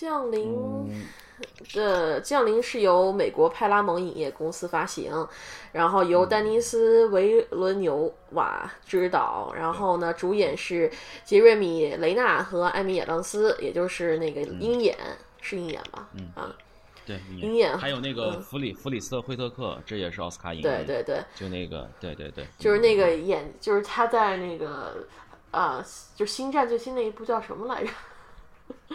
[0.00, 1.04] 降临
[1.74, 5.28] 的降临是由美国派拉蒙影业公司发行，
[5.72, 10.90] 然后由丹尼斯维伦纽瓦执导，然后呢，主演是
[11.22, 14.96] 杰瑞米雷纳和艾米亚当斯，也就是那个鹰眼，
[15.42, 16.08] 是鹰眼吧？
[16.14, 16.32] 嗯。
[16.34, 16.50] 啊，
[17.04, 25.06] 对，鹰眼，还有那个弗里弗里斯特惠特克，这也是奥斯卡影对对对，就那个，对对对，就是那个演，就是他在那个
[25.50, 25.84] 啊，
[26.16, 27.90] 就星战最新那一部叫什么来着？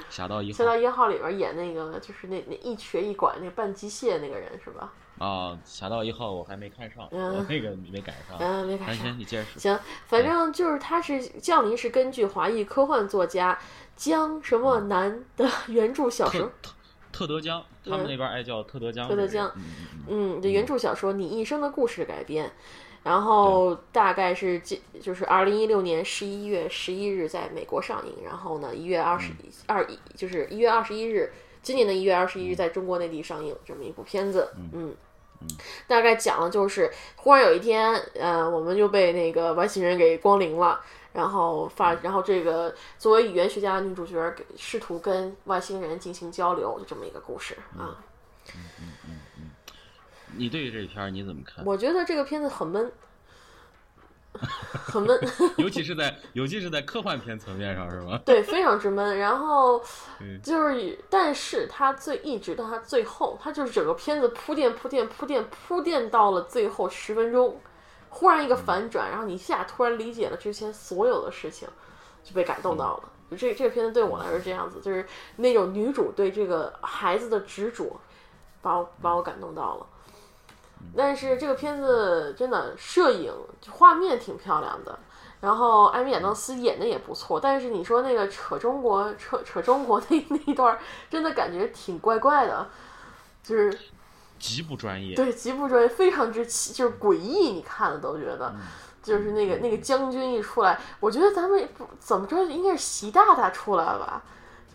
[0.09, 4.91] 侠盗一侠盗一号里边演那个就是那那一瘸一拐那个半机械那个人是吧？
[5.17, 8.97] 啊，侠盗一号我还没看上，嗯，那个没赶上，嗯，没赶上。
[8.97, 9.59] 行，你接着说。
[9.59, 13.57] 行，反正就是他是降临是根据华裔科幻作家
[13.95, 16.71] 江什么南的原著小说特
[17.13, 19.07] 特德江，他们那边爱叫特德江。
[19.07, 19.63] 特德江，嗯
[20.09, 22.51] 嗯，的原著小说《你一生的故事》改编。
[23.05, 29.31] 然后大概是这就是二零一六年十一月十一日在美国上映，然后呢一月二十
[29.67, 31.31] 二一就是一月二十一日，
[31.61, 34.95] 今年的一月二十一日在中国内地上映这么一部片子，嗯，
[35.87, 40.81] 大概讲的就是忽然有一天，呃，我们就被那个外星人给光临了，
[41.13, 48.01] 然后发，然后这个作为语言学家的女主角给试图跟外星人进行交流，就这么一个故事啊。
[48.51, 49.19] 嗯嗯嗯嗯。
[50.37, 51.63] 你对于这片儿你怎么看？
[51.65, 52.91] 我觉得这个片子很闷，
[54.71, 55.19] 很闷，
[55.57, 58.19] 尤其是在尤其是在科幻片层面上，是吗？
[58.25, 59.17] 对，非常之闷。
[59.17, 59.81] 然后
[60.43, 67.59] 就是，但是它最一直到它最后，它就是整个片子铺垫铺垫铺垫铺垫到了最后十分钟，
[68.09, 71.67] 忽然一个反转，然后你一下突然理解了之前所有的事情，
[72.23, 73.11] 就被感动到了。
[73.31, 75.03] 就这这个片子对我来说这样子，就是
[75.37, 77.99] 那种女主对这个孩子的执着，
[78.61, 79.87] 把我把我感动到了。
[80.95, 83.33] 但是这个片子真的摄影
[83.69, 84.99] 画面挺漂亮的，
[85.41, 87.39] 然后艾米亚当斯演的也不错。
[87.39, 90.77] 但是你说那个扯中国扯扯中国那 那一段，
[91.09, 92.67] 真的感觉挺怪怪的，
[93.43, 93.77] 就是
[94.39, 95.15] 极不专业。
[95.15, 97.51] 对，极不专业，非常之奇，就是诡异。
[97.51, 98.53] 你看了都觉得，
[99.01, 104.21] 就是那个那个将军一出来，我觉得咱们不怎么着，应该是习大大出来了吧。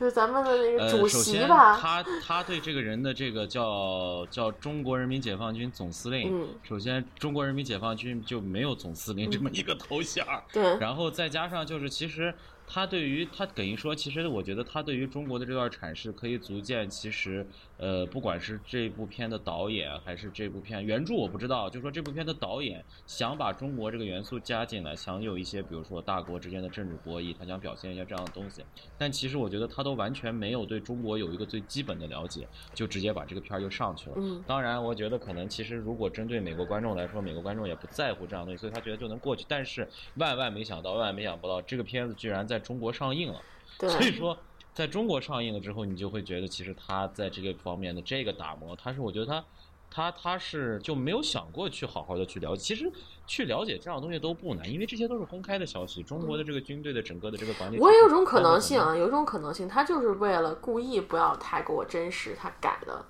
[0.00, 6.48] 就是咱们的那个主席吧，他他对这个人的这个叫叫中国人民解放军总司令。
[6.62, 10.78] 首先，中国人民解放军就没有总司令这么一个头衔对。
[10.78, 12.34] 然后再加上就是其实。
[12.72, 17.44] 他对于他等于说，其实我觉得他对于中国的这段阐释，可以足见其实，
[17.80, 28.64] 呃，不管是这部片的导演，还是这部片原著，我不知道，就说这部片的导演想把中国这个元素加进来，想有一些比如说大国之间的政治博弈，他想表现一下这样的东西。
[28.96, 34.16] 但其实我觉得他都完全没有对中国有一个最基本的了解，就直接把这个片儿就上去了。
[34.18, 34.40] 嗯。
[34.46, 39.44] 当然，我觉得可能其实如果针对美国观众来说，美国观众也不在乎这样东西，所以他觉得就能过去。
[39.48, 42.60] 但是万万没想到，万万没想不到，这个片子居然在。
[42.60, 43.40] 中国上映了，
[43.78, 44.36] 所以说
[44.80, 49.44] 在中国上映了之后，你就会觉得其实他在这个方面的这个打磨，他是我觉得他
[49.90, 52.62] 他他是就没有想过去好好的去了解。
[52.62, 52.90] 其实
[53.26, 56.02] 去了解这样的东西都不难，因为这些都是公开的消息。
[56.02, 63.04] 中国的这个军队的整个的这个管理，我也有种可能性啊，有一种可能性，他就是为了故意不要太过真实，他改的。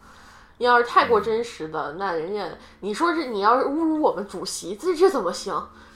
[0.59, 2.49] 要是太过真实的，那人家
[2.81, 5.55] 你说这你要是侮辱我们主席，这这怎么行？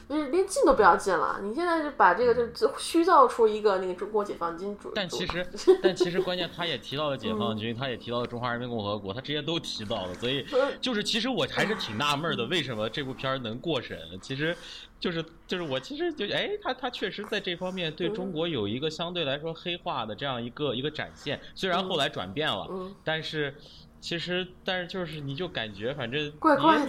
[0.08, 1.40] 就是连进都不要进了。
[1.42, 5.46] 你现在就把这个就就虚造出一个那个中国解放军主，但其实，
[5.82, 10.44] 但其实关键他也提到了解放军，他也提到了中华人民共和国，他这些都提到了，所以
[10.80, 13.98] 就是其实我还是挺纳闷的，为什么这部片儿能过审？
[14.20, 14.56] 其实
[15.00, 22.68] 就是就是我其实就哎，他他确实在这方面对中国有一个相对来说黑化的这样一个一个展现，虽然后来转变了，
[23.02, 23.54] 但是。
[24.04, 26.30] 其实，但是就是你就感觉，反正你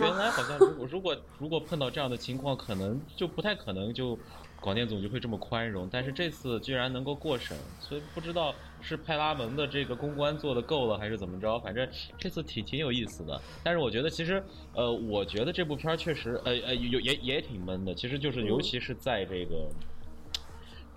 [0.01, 4.20] 原来好像如果如果 如果碰到这样的情况，可能就不太可能就
[4.59, 5.88] 广电总局会这么宽容。
[5.89, 11.57] 但是这次居然能够过审，所以不知道是派拉蒙的这个公关做的够了，还是怎么着。
[11.61, 11.88] 反正
[12.18, 13.41] 这次挺挺有意思的。
[13.63, 14.43] 但是我觉得其实
[14.74, 17.95] 呃，我觉得这部片儿确实呃呃有也也挺闷的。
[17.95, 19.70] 其实就是尤其是在这个。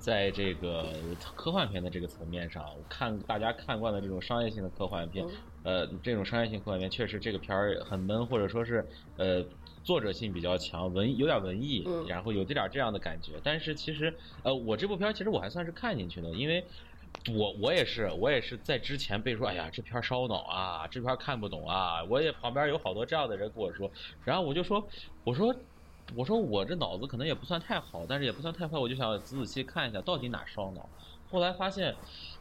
[0.00, 0.86] 在这个
[1.34, 5.26] 科幻片的这个层面上，看大家看惯了这种商业性的科幻片，
[5.62, 8.86] 呃，这种商业性科幻片确实这个片儿很闷，或者说是
[9.16, 9.44] 呃
[9.84, 13.32] 作者性比较强，文有点文艺，然后有这点这样的感觉。
[13.42, 16.64] 但是其实呃，我这部片儿其实我还算是看进去的，因为
[17.34, 23.90] 我我也是我也是在之前被说，哎呀，这片烧脑啊，这片看不懂啊，我也旁边有好多这样的人跟我说，
[24.24, 24.86] 然后我就说，
[25.24, 25.54] 我说。
[26.16, 30.88] 我说我这脑子可能也不算太好，但是也不算太坏，我就想仔仔细看一下到底哪烧脑。
[31.30, 31.94] 后来发现，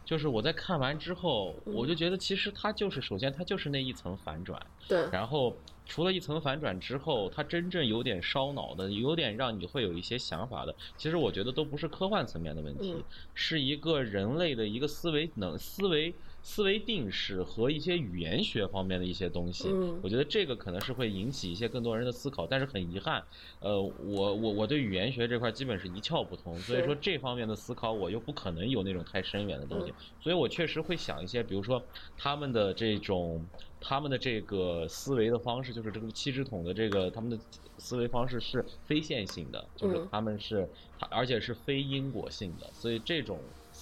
[0.08, 5.06] 就是我在看完之后，我就觉得其实它就是首先它就是那一层反转，对。
[5.12, 12.94] 然后除了一层反转之后，它真正有点烧脑的，有点让你会有一些想法的，其实我觉得都不是科幻层面的问题，
[13.34, 16.16] 是一个人类的一个思维能思维。
[16.44, 19.70] 思维定式和一些语言学方面的一些东西，
[20.02, 22.48] 我觉得这个可能是会引起一些更多人的思考。
[22.48, 23.22] 但是很遗憾，
[23.60, 29.94] 呃，我我我对语言学这块基本是一窍不通，所以说这方面的思考我又不可能有那种太深远的东西。
[30.22, 31.84] 所以我确实会想一些，比如说
[32.18, 33.46] 他们的这种
[33.82, 37.38] 他们的这个思维的方式，就是这个七支筒的这个他们的
[37.78, 40.70] 思维方式是非线性的，就是他们是
[41.10, 43.38] 而且是非因果性的，所以这种。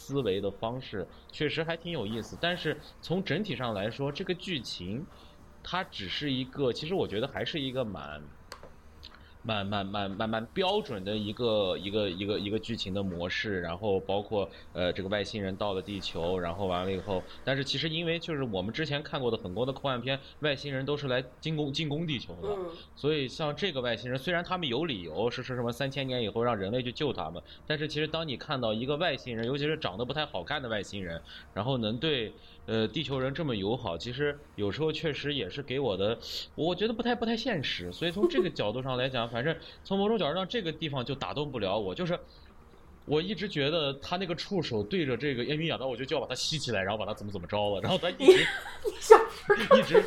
[0.06, 5.04] 思维的方式确实还挺有意思，但是从整体上来说，这个剧情
[5.64, 8.22] 它只是一个，其实我觉得还是一个蛮。
[9.46, 22.50] 蛮蛮蛮蛮蛮标准的一个一个一个一个剧情的模式，然后包括呃这个外星人到了地球，然后完了以后，但是其实因为就是我们之前看过的很多的科幻片，外星人都是来进攻进攻地球的，
[22.96, 31.22] 所以像这个外星人，虽然他们有理由是说什么三千年以后让人类去救他们，但是其实当你看到一个外星人，尤其是长得不太好看的外星人，
[31.54, 32.34] 然后能对。
[32.68, 36.18] 呃，地球人这么友好，其实有时候确实也是给我的，
[36.56, 37.92] 我觉得不太不太现实。
[37.92, 41.94] 所以从这个角度上来讲，反正从某种角度上，这个地方就打动不了我。
[41.94, 42.20] 就是
[43.06, 47.82] 我一直觉得他那个触手对着这个烟云养到，我就就要把它吸起来，然后把它怎么怎么着了。
[47.82, 48.48] 然后他一直
[49.78, 50.04] 一直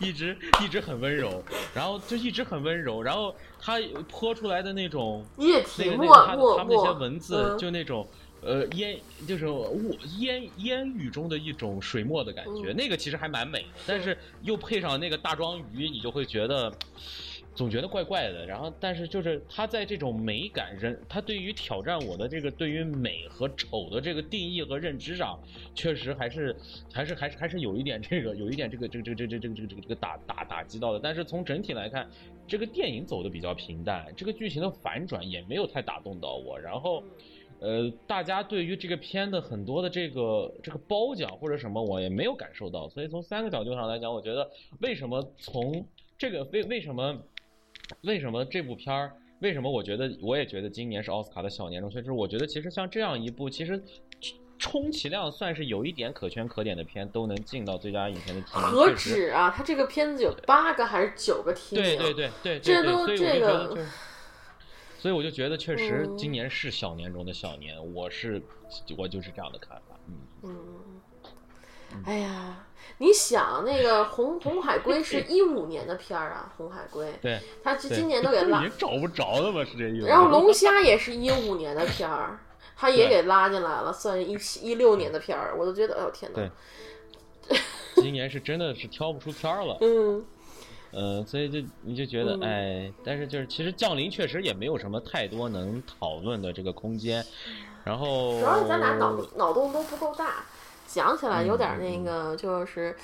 [0.00, 1.44] 一直一直很温柔，
[1.74, 3.78] 然后就一直很温柔，然后他
[4.08, 8.08] 泼出来的那种液体，那个那个他他们那些文字就那种。
[8.44, 16.70] 呃，烟就是雾烟烟雨中的一种水墨的感觉，那个其实还蛮美的，但是又配上那个大庄鱼，你就会觉得
[17.54, 18.44] 总觉得怪怪的。
[18.44, 25.38] 然后，但是就是他在这种美感人，他对于挑战我的这个对于美和丑的这个定义和认知上，
[25.74, 26.54] 确实还是
[26.92, 31.00] 还是还是还是有一点这个有一点这个这个这个这个这个这个这个这个打打打击到的。
[31.02, 32.06] 但是从整体来看，
[32.46, 36.60] 这个电影走的比较平淡，这个剧情的反转也没有太打动到我。
[36.60, 37.02] 然后。
[37.60, 42.88] 呃，大家对于这个片的很多的这个这个褒奖或者什么，我也没有感受到。
[42.88, 44.50] 所以从三个角度上来讲，我觉得
[44.80, 45.86] 为什么从
[46.18, 47.16] 这个为为什么
[48.02, 53.82] 为什么这部片儿，为什么我觉得我也觉得今年是奥斯卡的小年中，所以说我觉得其实像这样一部其实
[54.58, 58.62] 充其量算是有一点可圈可点的片，都能进到最佳影片的提名。
[58.62, 59.50] 何止啊！
[59.50, 61.84] 他这个片子有八个还是九个提名？
[61.84, 63.76] 对对对对，这都这个。
[65.04, 68.40] 所以我就觉得，确实今年是小年中的小年，我是
[68.96, 70.00] 我就是这样的看法。
[70.08, 70.14] 嗯
[71.92, 72.64] 嗯，哎呀，
[72.96, 79.62] 你想那个《红 红海龟》是一五年的片儿啊，《红海龟》对，他今今年都给 拉，找不着了吧？
[79.62, 80.06] 是这意思。
[80.08, 82.40] 然后《龙虾》也是一五年的片儿，
[82.74, 86.50] 他也给拉进来了，算一七一六年的片儿，我都觉得，哎呦天哪！
[87.46, 87.58] 对，
[87.96, 89.76] 今年是真的是挑不出片儿了。
[89.82, 90.24] 嗯。
[90.96, 97.24] 嗯，所以就你就觉得哎，但是就是其实降临确实也没有什么太多能讨论的这个空间，
[97.84, 100.44] 然后主要是咱俩脑脑洞都不够大，
[100.86, 102.94] 讲起来有点那个就是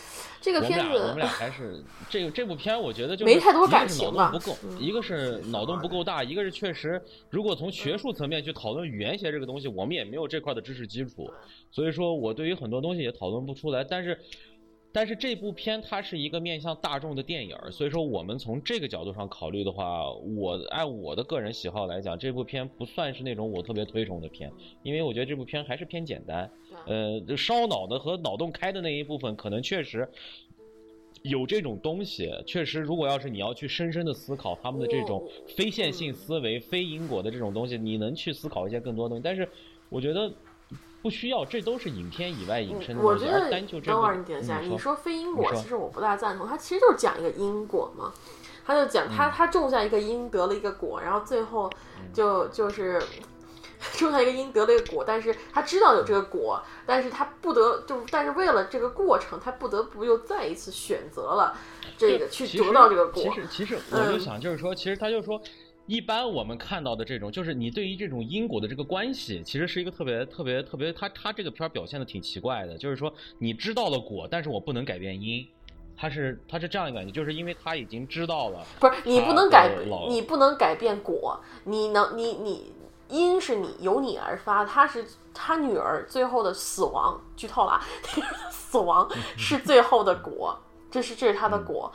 [0.41, 11.31] 这个片子，我们俩还是这个这部片，我觉得就没太多感情吧，不够，一个是脑洞不够大，一个是确实如果从学术层面去讨论语言学这个东西，我们也没有这块的知识基础，
[11.71, 14.19] 所以说我对于很多东西也讨论不出来，但是。
[14.93, 24.51] 但是这部片它是一个面向大众的电影儿，所以说我们从这个角度上考虑的话，我按我的个人喜好来讲，这部片不算是那种我特别推崇的片，
[24.83, 26.51] 因为我觉得这部片还是偏简单，
[26.87, 30.09] 呃，烧脑的和脑洞开的那一部分可能确实。
[31.23, 35.23] 有这种东西，确实，如果要是你要去深深的思考他们的这种
[35.55, 39.23] 非线性思维、非因果的这种东西，你能去思考一些更多东西。
[39.23, 39.47] 但是，
[39.91, 40.33] 我觉得
[41.03, 43.27] 不需要，这都是影片以外引申的东西。
[43.27, 46.47] 而单就这等会儿你点一下，你说非因果，其实我不大赞同。
[46.47, 48.13] 它其实就是讲一个因果嘛，
[48.67, 51.71] 他就讲他他种下一个因得了一个果，然后最后
[52.13, 53.01] 就就是。
[53.97, 61.57] 种下一个因得了一个果，但是他知道有这个果，但是他不得就，但是为了这个过程，他不得不又再一次选择了
[61.97, 63.23] 这个去得到这个果。
[63.23, 65.41] 其实，其实我就想就是说，其实他就说，
[65.91, 75.45] 一般我们看到的这种，就是你对于这种因果的这个关系，其实是一个特别特别特别，他他这个片表现的挺奇怪的，就是说你知道了果，但是我不能改变因，
[75.97, 79.69] 他是他是这样一个感觉，就是因为他已经知道了，不是你不能改，
[80.09, 82.73] 你不能改变果，你能你你。
[83.09, 87.81] 因是你由你而发，他是他女儿最后的死亡，剧透了，
[88.53, 90.57] 死亡 是最后的果，
[90.89, 91.93] 这是这是他的果。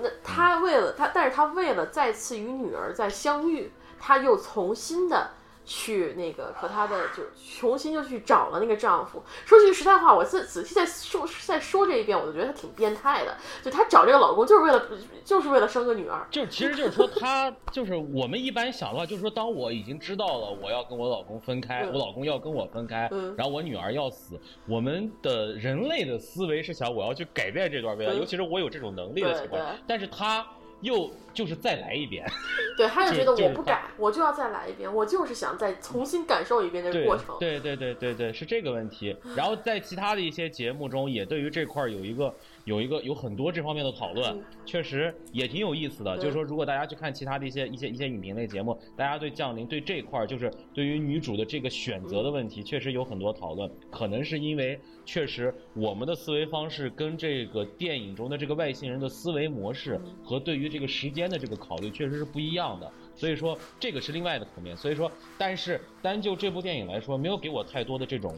[0.00, 5.30] 那他为了他，但是他为了再次与女儿再相遇，他又重新的。
[5.64, 7.22] 去那个和她的就
[7.58, 9.22] 重新就去找了那个丈夫。
[9.44, 13.36] 说句实在话，我仔仔细再说再说这一遍，我就觉得她挺变态的。
[13.62, 14.86] 就她找这个老公就是为了
[15.24, 16.26] 就是为了生个女儿。
[16.30, 29.60] 就其实就是说，她就是我们一般想的话，就是说，当我已经知道了我要跟我老公分开，我老公要跟我分开，然后我女儿要死，我们的人类的思维是想我要去改变这段未来，尤其是我有这种能力的情况。
[29.86, 30.46] 但是她。
[30.82, 32.24] 又就是再来一遍，
[32.76, 37.36] 对，他就觉得我不改，我就要再来一遍，我就是想再重新感受一遍这个过程。
[37.40, 39.16] 对对对对对，是这个问题。
[39.34, 42.34] 然后在其他的一些节目中，也对于这块有一个。
[42.64, 46.16] 有一个有很多这方面的讨论，确实也挺有意思的。
[46.18, 53.70] 就是说，如果大家去看其他的一些一些一些影评类节目，大家对降临对这块儿，就是对于女主的这个选择的问题，确实有很多讨论。
[53.90, 62.90] 可能是因为确实我们的思维方式跟这个电影中的这个外星人的思维模式和对于这个时间的这个考虑确实是不一样的。
[63.14, 64.76] 所以说，这个是另外的层面。
[64.76, 68.34] 所以说，但是单就这部电影来说，没有给我太多的这种。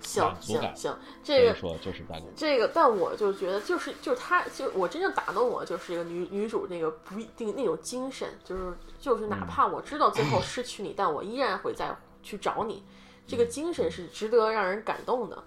[0.00, 2.04] 行行行，这个说就是
[2.36, 12.82] 这个，但我就觉得就是就是他，就我真正打动我就是一个女女主那个不一定那种精神，就是就是哪怕我知道最后 失去你，但我依然会再去找你，
[13.26, 15.44] 这个精神是值得让人感动的。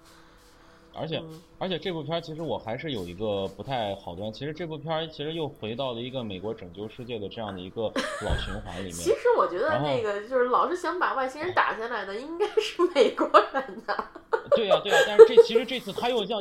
[0.94, 1.22] 而且
[1.58, 7.84] 而且这部片其实我还是有一个不太好端，其实这部片其实又回到了一个美国拯救世界的这样的一个
[8.20, 8.92] 老 循环里面。
[8.92, 14.04] 其实我觉得那个就是老是想把外星人打下来的，应该是美国人的。
[14.56, 16.40] 对呀对呀，但是这其实这次他又像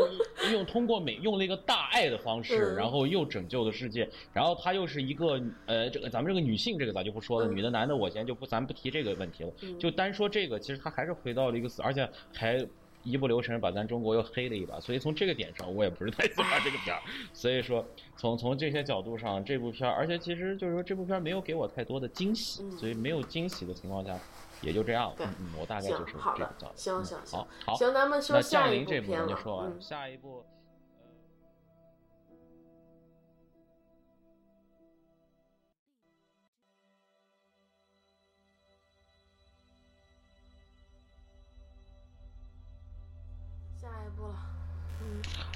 [0.52, 12.66] 用通过美用了一个大爱的方式，然后又拯救了世界，然后他又是一个呃这个咱们这个女性这个咱就不说了，女的男的我先就不咱不提这个问题了，就单说这个，其实他还是回到了一个死，而且还。
[13.04, 17.02] 一不留神把咱中国又黑了一把，所以从这个点上我也不是太喜欢这个片儿。
[17.34, 17.84] 所以说，
[18.16, 24.16] 从从这些角度上，这部片儿，而且其实就是说这部片儿没有给我太多的惊喜，所以没有惊喜的情况下，
[24.62, 25.14] 也就这样。
[25.20, 26.72] 嗯嗯，我大概就是这个角度。
[26.76, 29.80] 行行行，好，行，咱们说下一部片了。
[29.80, 30.46] 下一部。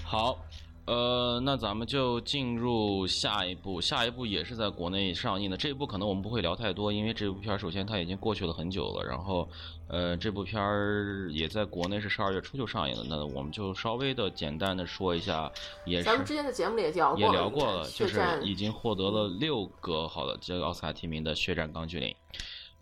[0.03, 0.39] 好，
[0.85, 5.57] 呃，那咱们就进入下一部，下一部也是在国内上映的。
[5.57, 9.49] 这一部可能我们不会聊太多，因为这部片儿首先它已经过去了很久了，然后，
[9.87, 13.03] 呃，这部片儿也在国内是十二月初就上映了。
[13.09, 15.51] 那我们就稍微的简单的说一下，
[15.85, 22.09] 也是咱们之前的节目里也聊过，也聊过了，就是已经获得了六个好的这个奥斯卡提名的《血战钢锯岭》。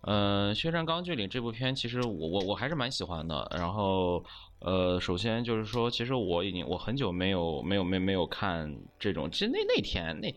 [0.01, 4.21] 嗯，《血战钢锯岭》这部片其实我我我还是蛮喜欢的，然后。
[4.63, 10.33] 呃，首先就是说，其实我已经我很久没有没有没没有看这种，其实那那天那。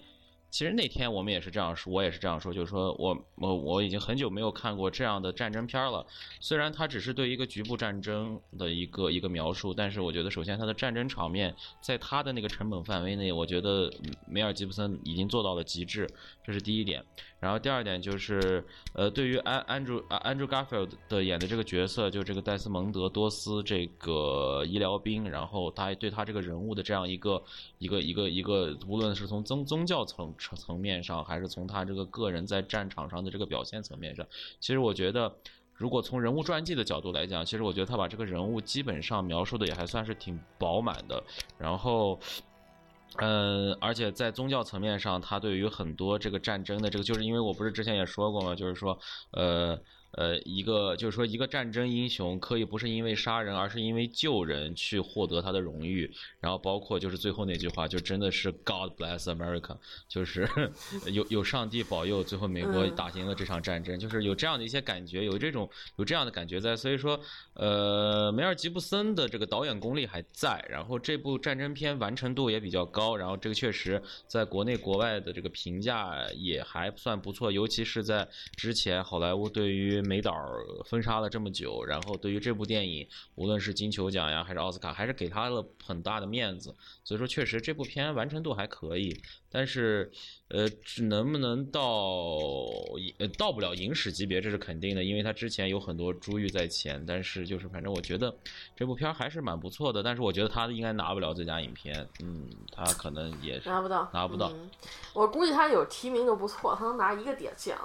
[0.49, 6.07] 其实那天我们也是这样说，我也是这样说，就是说我我我已经很久没有看过这样的战争片了。
[6.41, 13.93] 虽然它只是对一个局部战争的一个一个描述，但是我觉得首先它的战争场面在它的那个成本范围内，我觉得
[14.27, 16.09] 梅尔吉布森已经做到了极致，
[16.43, 17.05] 这是第一点。
[17.47, 27.41] 然后第二点就是，呃，对于安安卓啊安卓 Garfield 的演的这个角色，就这个戴斯蒙德多斯这个医疗兵，然后他对他这个人物的这样一个
[27.79, 30.35] 一个一个一个，无论是从宗宗教层。
[30.57, 34.27] 层面上，还是从他这个个人在战场上的这个表现层面上，
[34.59, 35.33] 其实我觉得，
[35.75, 41.23] 如果从人物传记的角度来讲，其实我觉得他把这个人物基本上描述的也还算是挺饱满的。
[41.59, 42.19] 然后，
[43.19, 48.99] 嗯，而且在宗教层面上，他对于很多这个战争的这个，就是因为我不是之前也说过嘛，就是说，
[49.33, 49.79] 呃。
[50.13, 56.11] 呃，一个就是说，一个战争英雄可以不是因为杀人，而是因为救人去获得他的荣誉。
[56.41, 59.77] 然后包括就是最后那句话，就真的是 God bless America，
[60.09, 60.49] 就是
[61.13, 66.75] 有有上帝保佑，最后美国打赢了这场战争，就是有这样的一些感觉，有这种有这样的感觉在。
[66.75, 67.21] 所以说，
[67.57, 80.35] 呃，梅尔吉布森的这个导演功力还在，然后这部战争片完成度也比较高，然后这个确实在国内国外的这个评价也还算不错，尤其是在之前好莱坞对于美导
[80.85, 86.75] 封杀了这么久，然后对于这部电影，无论是金球奖呀，还是奥斯卡，还是给他了很大的面子。
[87.05, 89.19] 所以说，确实这部片完成度还可以，
[89.57, 90.13] 但是，
[90.49, 90.69] 呃，
[91.05, 91.81] 能不能到，
[93.17, 97.03] 呃，到不了影史级别，这是肯定的，因为他之前有很多珠玉在前。
[97.07, 98.37] 但是，就是反正我觉得
[98.77, 100.03] 这部片还是蛮不错的。
[100.03, 104.53] 但是，我觉得他应该拿不了最佳影片，嗯，他可能也拿不到，拿不到。
[105.15, 107.79] 我估计他有提名就不错，他能拿一个点奖。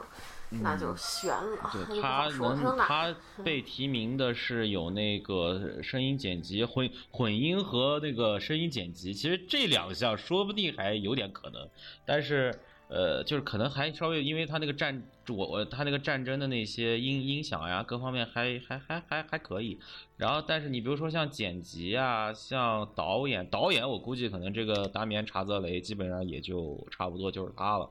[0.60, 1.72] 那就悬了。
[1.72, 9.14] 对他能，他被提名的是有那个声音剪辑、混混音和那个声音剪辑。
[9.14, 11.70] 其实这两项说不定还有点可能，
[12.06, 12.54] 但是
[12.89, 19.80] 呃，就是可能还稍微，因为他那个战，我我他那个战争的那些音音响呀，各方面还还还还还可以。
[20.18, 27.89] 然后，但是你比如说像剪辑啊，像导演，导演我估计可能这个达米安·查泽雷基本上也就差不多就是他了。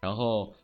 [0.00, 0.54] 然后。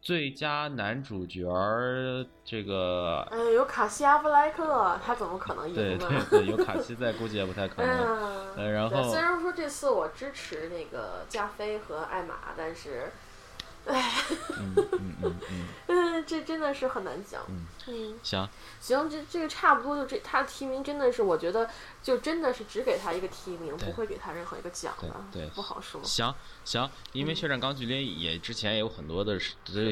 [0.00, 6.06] 最佳男主角儿，这个哎，有卡西阿弗莱克，他怎么可能赢呢？
[6.08, 8.54] 对对对，有卡西在，估计也不太可能。
[8.56, 13.10] 嗯，然后虽然说这次我支持那个加菲和艾玛，但是。
[13.88, 14.12] 哎，
[14.58, 15.34] 嗯嗯嗯
[15.88, 17.42] 嗯， 这真的是很难讲。
[17.86, 18.48] 嗯，行
[18.80, 21.68] 行，这这个差不多就这，他的提名真的是，我觉得
[22.02, 25.98] 就真的是只给他一个提名，不会给他任何一个奖的，对，不好说。
[26.04, 26.34] 行
[26.64, 29.38] 行，因为《血战钢锯岭》也之前也有很多的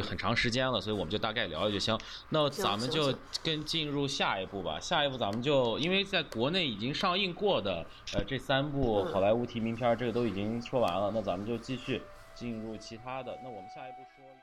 [0.07, 1.99] 很长时间了，所以我们就大概聊聊就行。
[2.28, 4.78] 那咱们就跟进入下一步吧。
[4.78, 12.03] 下一步咱们就因为在国内已经上映过的呃这三部好莱坞提名片，这个都已经说完了，那咱们就继续。
[12.37, 14.43] 进入其他的，那我们下一步说一下。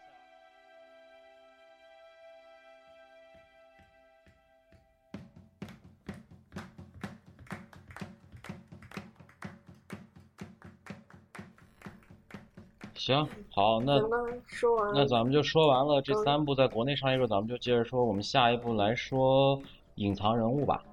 [12.96, 14.02] 行，好，那
[14.48, 19.62] 说完，那咱们就说完了这三部在国内上映后，咱们就接着说，我们下一步来说
[19.96, 20.84] 隐藏人物吧。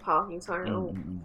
[0.00, 0.94] 好，隐藏人物。
[0.96, 1.20] 嗯嗯。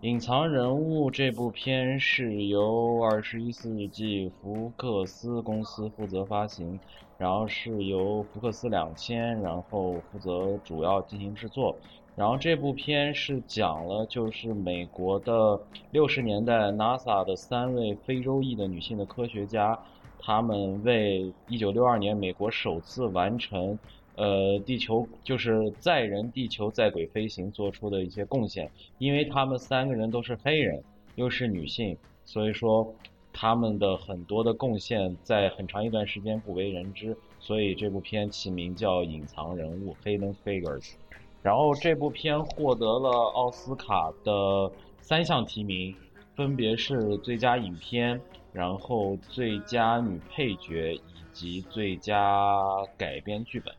[0.00, 6.78] 隐藏人物这部片是由二十一世纪福克斯公司负责发行，
[7.16, 11.74] 然后是由福克斯两千，然后负责主要进行制作。
[12.14, 15.58] 然后这部片是讲了就是美国的
[15.90, 19.78] 六十年代 NASA 的三位非洲裔的女性的科学家，
[20.18, 23.78] 他们为一九六二年美国首次完成。
[24.16, 30.82] 呃，地球就是载人地球在轨飞行做出的一些贡献，因为他们三个人都是黑人，
[31.16, 32.94] 又是女性，所以说
[33.32, 40.94] 他们的很多的贡献在很长一段时间不为人知，所以这部片起名叫《隐藏人物》（Hidden Figures）。
[41.42, 45.94] 然后这部片获得了奥斯卡的三项提名，
[46.34, 48.18] 分别是最佳影片，
[48.52, 51.00] 然后最佳女配角以
[51.34, 52.58] 及最佳
[52.96, 53.72] 改编剧本。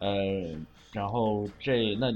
[0.00, 0.58] 呃，
[0.92, 2.10] 然后这那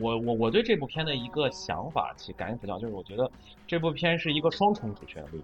[0.00, 2.78] 我我我对这部片的一个想法，其感觉比较？
[2.78, 3.28] 就是我觉得
[3.66, 5.42] 这部片是一个双重主旋律，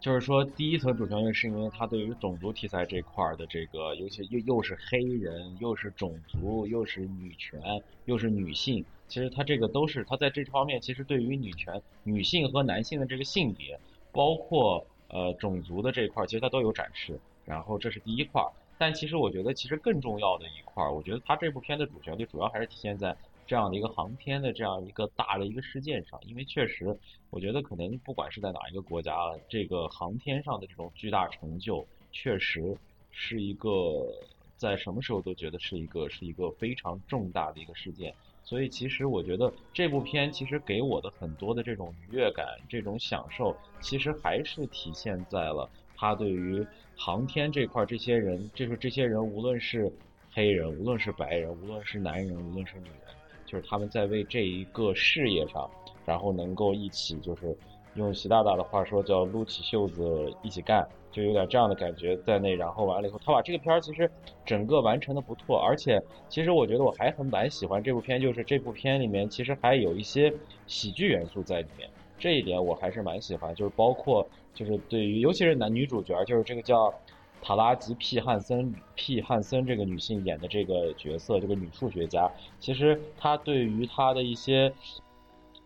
[0.00, 7.58] 就是说第一层主旋律是因为它对于种族题材这块的这个，尤其又又是黑人，又是种族，又是女权，
[8.04, 13.80] 又是女性，其实它这个都是它在这方面，其实对于女权、女性和男性的这个性别，
[14.12, 17.18] 包括呃种族的这一块，其实它都有展示。
[17.46, 18.42] 然后这是第一块。
[18.84, 23.16] 但其实我觉得，其实更重要的一块儿，我觉得它这部片的主旋律主要还是体现在
[23.46, 26.20] 这样的一个航天的这样一个大的一个事件上。
[26.26, 26.94] 因为确实，
[27.30, 29.14] 我觉得可能不管是在哪一个国家，
[29.48, 31.82] 这个航天上的这种巨大成就，
[32.12, 32.76] 确实
[33.10, 34.06] 是一个
[34.54, 38.14] 在什么时候都觉得是一个是一个非常重大的一个事件。
[38.42, 45.70] 所以其实我觉得这部片其实给我的很多的这种愉悦感、这种享受，其实还是体现在了。
[45.96, 46.66] 他对于
[46.96, 49.92] 航天这块，这些人，就是这些人，无论是
[50.32, 53.14] 黑人，无论是白人，无论是男人，无论是女人，
[53.44, 55.68] 就是他们在为这一个事业上，
[56.06, 57.56] 然后能够一起，就是
[57.94, 62.54] 用习大大的话说，叫撸起袖子一起干，就有点这样的感觉在内。
[62.54, 64.10] 然后完了以后，他把这个片儿其实
[64.44, 70.32] 整个完成的不错，而且其实我觉得我还很蛮喜欢这部片，就是这部片里面其实还有一些
[70.66, 71.88] 喜剧元素在里面。
[72.18, 76.94] 这一点我还是蛮喜欢，就是包括就是对于尤其是男女主角，就是这个叫
[77.42, 82.30] 塔拉吉 P 汉森 P 汉森这个女性演的这个角色，这个女数学家，
[82.60, 84.72] 其实她对于她的一些，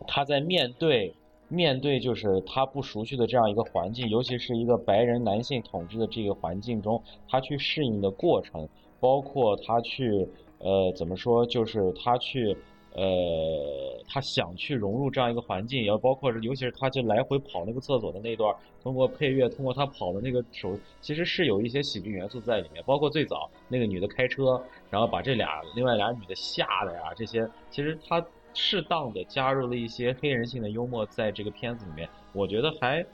[0.07, 1.15] 她在面对。
[1.51, 8.69] 面对就是她不熟悉的这样一个环境，尤其是一个白人男性统治的这个环境中，她去适应的过程，
[9.01, 10.29] 包括她去
[10.59, 12.55] 呃怎么说，就是她去
[12.99, 28.25] 呃他想去融入这样一个环境，也要包括是尤其是他就来回跑那个厕所的那段，通过配乐，通过他跑的那个手，其实是有一些喜剧元素在里面，包括最早那个女的开车，然后把这俩另外俩女的吓的呀，这些其实他。
[28.55, 33.07] 适当的加入了一些黑人性的幽默在这个片子里面，我觉得还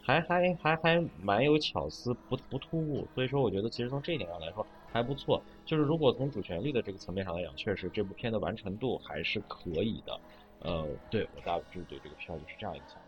[0.00, 3.04] 还还还还蛮有巧思，不不突兀。
[3.12, 5.42] 所以说，我觉得其实从这一点上来说还不错。
[5.64, 10.20] 就是如果从主旋律的这个层面上来讲，确实这部片的完成度还是可以的。
[10.60, 12.98] 呃，对我大致对这个片就是这样一个想法。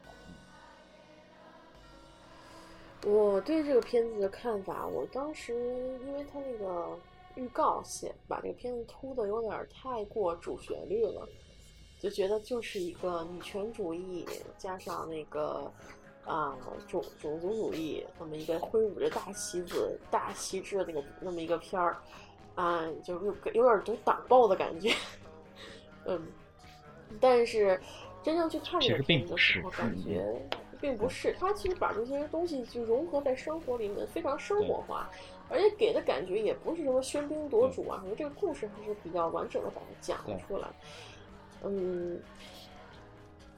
[3.07, 5.53] 我对这个片子的看法，我当时
[6.07, 6.99] 因为它那个
[7.35, 11.29] 预告写把这个片子突的有点太过主旋律了。
[12.01, 14.27] 就觉得就是一个女权主义
[14.59, 15.73] 加上那个
[16.27, 16.57] 啊
[16.89, 21.97] 种种族主义，那么一个挥舞着大旗子、大旗帜的那个那么一个片儿，
[22.55, 24.93] 啊，就有有点读党报的感觉，
[26.07, 26.21] 嗯，
[27.21, 27.81] 但是
[28.23, 30.25] 真正去看这个片子的时候，感觉
[30.81, 35.11] 并不是，他其实把这些东西就融合在生活里面，非常生活化，
[35.49, 40.69] 而且给的感觉也不是什么喧宾夺主啊，什么这个故事还是比较完整的把它讲了出来。
[41.67, 42.21] 嗯，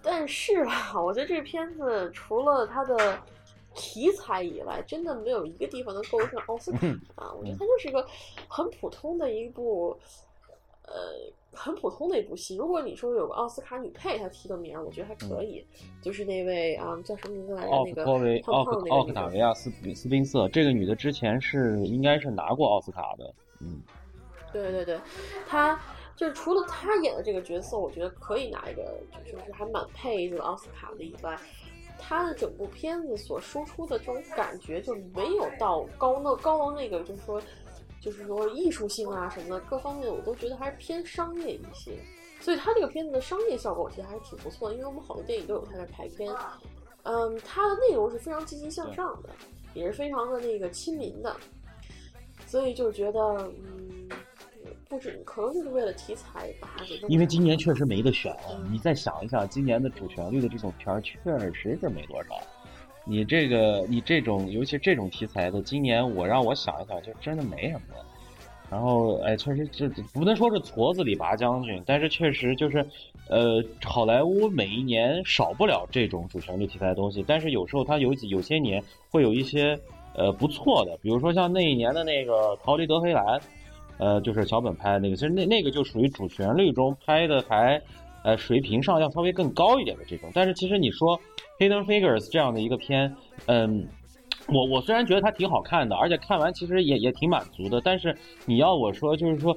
[0.08, 3.18] 但是吧，我觉得这片子除了它的
[3.74, 6.86] 题材以外，真的没有一个地方能够得上奥斯卡
[7.16, 7.34] 啊！
[7.36, 8.06] 我觉得它就是一个
[8.46, 9.98] 很普通的一部，
[10.84, 10.92] 呃，
[11.52, 12.56] 很普通的一部戏。
[12.56, 15.66] 如果你说有个奥斯卡女配，她提个名，我觉得还可以，
[16.00, 17.68] 就是那位啊，叫什么名字来着？
[17.84, 18.04] 那个
[18.52, 23.34] 奥克奥克塔维亚斯斯宾瑟，这个女的之前是应该是拿过奥斯卡的。
[23.58, 23.82] 嗯，
[24.52, 25.00] 对对对，
[25.48, 25.76] 她。
[26.16, 31.38] 就是除了他演的这个角色，我觉得可以拿一个，就是还蛮配这个奥斯卡的以外，
[31.98, 37.42] 他的整部片子所输出的这种感觉就没有到高那高到那个，就是说，
[38.00, 41.92] 就是说艺术性啊什么的各方面，我都觉得还是偏商业一些。
[42.40, 46.32] 所以他这个片子的商业效果，我觉得还是挺不错的，因为我们好多电影都有他在排片。
[47.02, 49.28] 嗯，它的内容是非常积极向上的，
[49.74, 51.36] 也是非常的那个亲民的，
[52.46, 53.85] 所以就觉得嗯。
[54.88, 56.96] 不止，可能就是为了题材把它给。
[57.08, 58.34] 因为今年确实没得选，
[58.70, 61.18] 你再想一想，今年的主旋律的这种片儿确
[61.52, 62.36] 实是没多少。
[63.04, 67.94] 你这个，你这种，尤其这种题材的，今年我让我想一想，就真的没什么。
[68.70, 72.84] 然后，哎，确实这不能说是矬子里拔将军，但是确实就是，
[73.28, 79.78] 呃，好莱坞每一年少不了这种主旋律题材的东西，但是有时候它有有些年会有一些
[80.14, 82.32] 呃不错的，比如说像那一年的那个
[82.62, 83.24] 《逃离德黑兰》。
[83.98, 87.80] 呃，就是小本拍的那个，其实那那个就属于主旋律中拍的还，
[88.24, 90.30] 呃，水平上要稍微更高一点的这种。
[90.34, 91.18] 但是其实你说
[91.58, 93.14] 《Hidden Figures》这样的一个片，
[93.46, 93.86] 嗯，
[94.48, 99.56] 我我虽然觉得它挺好看的，而且看完其实也也挺满足的，但是你要我说，就是说。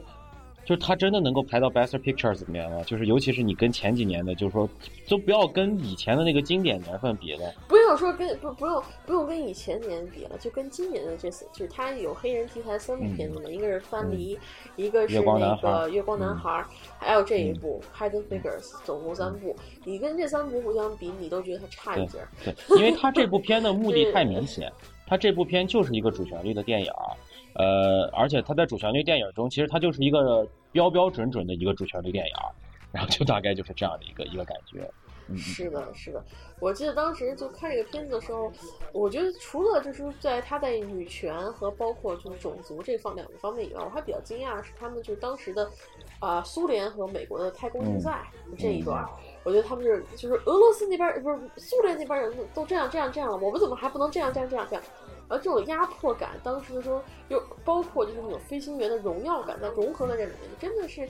[0.70, 2.84] 就是它真的能够排到 Best Pictures 里面吗？
[2.84, 4.70] 就是尤其是你跟前几年的，就是说，
[5.10, 7.52] 都不要跟以前的那个经典年份比了。
[7.68, 14.36] 不用说跟不不用不用跟以前年比了，就跟今年的这次，就是它有黑人题材三部片子嘛，一个是《翻离》，
[14.76, 16.52] 一个是那个《月光男孩》，
[17.00, 19.56] 还有这一部《Hidden Figures》，总共三部。
[19.84, 22.20] 你跟这三部互相比，你都觉得它差一截。
[22.46, 24.72] 对，因为它这部片的目的 太明显，
[25.08, 26.92] 它这部片就是一个主旋律的电影。
[27.56, 32.34] 呃，而且他在主旋律电影中，其实他就是一个标标准准的一个主旋律电影，
[32.92, 34.90] 然后就大概就是这样的一个一个感觉。
[35.38, 36.24] 是的，是的。
[36.60, 38.52] 我记得当时就看这个片子的时候，
[38.92, 45.70] 我觉得除了就是在他在女权和包括就是种族这方两个方面以外，我还比较惊讶的是他们就是当时的
[46.18, 48.28] 啊苏联和美国的太空竞赛
[48.58, 49.08] 这一段，
[49.44, 54.84] 我觉得他们是就是俄罗斯那边不是苏联那边人都这样这样这样了，我们怎么还不能这样这样这样这样？
[55.30, 61.08] 而这种压迫感，当时的时候又包括就是那种飞行员的荣耀感，在融合在这里面，真的是，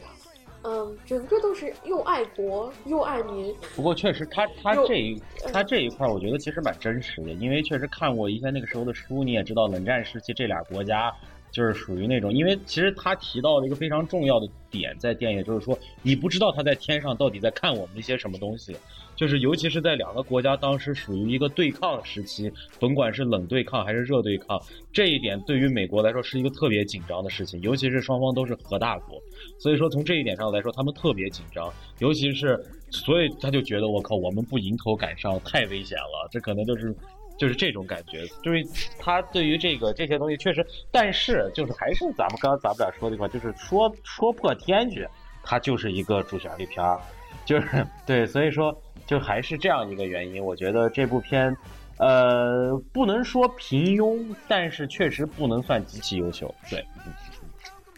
[0.64, 3.56] 嗯，整个都是又爱国又爱民。
[3.76, 5.22] 不过确实，他他这一
[5.54, 11.10] 他这一块，我觉得其实蛮真实的，因为确实看过一些那个时候的书，你也知道，冷战时期这俩国家
[11.50, 18.76] 就是属于那种，因为其实他提到了一个非常重要的点，在电影就是说，你不知道他在天上到底在看我们一些什么东西。
[19.20, 22.50] 就是尤其是在两个国家当时属于一个对抗时期，
[22.80, 24.58] 甭管是冷对抗还是热对抗，
[24.94, 29.22] 这一点对于美国来说是一个特别紧张的事情，尤其是双方都是核大国，
[29.60, 32.58] 所以说从这一点上来说，他们特别紧张，尤其是
[32.92, 36.96] 所以他就觉得我靠，我们不迎头赶上太危险了，这可能就是。
[37.38, 38.62] 就是这种感觉，就是
[39.00, 45.08] 他对于这个这些东西确实，但是就是还是咱们刚刚咱们俩说的话，就是说说破天去，
[45.42, 47.00] 它就是一个主旋律片儿，
[47.46, 48.78] 就是对，所以说
[49.10, 50.44] 就还是这样一个原因。
[50.44, 51.58] 我觉得这部片，
[51.98, 56.54] 呃，不能说平庸，但是确实不能算极其优秀。
[56.70, 56.86] 对，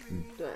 [0.10, 0.48] 嗯，对。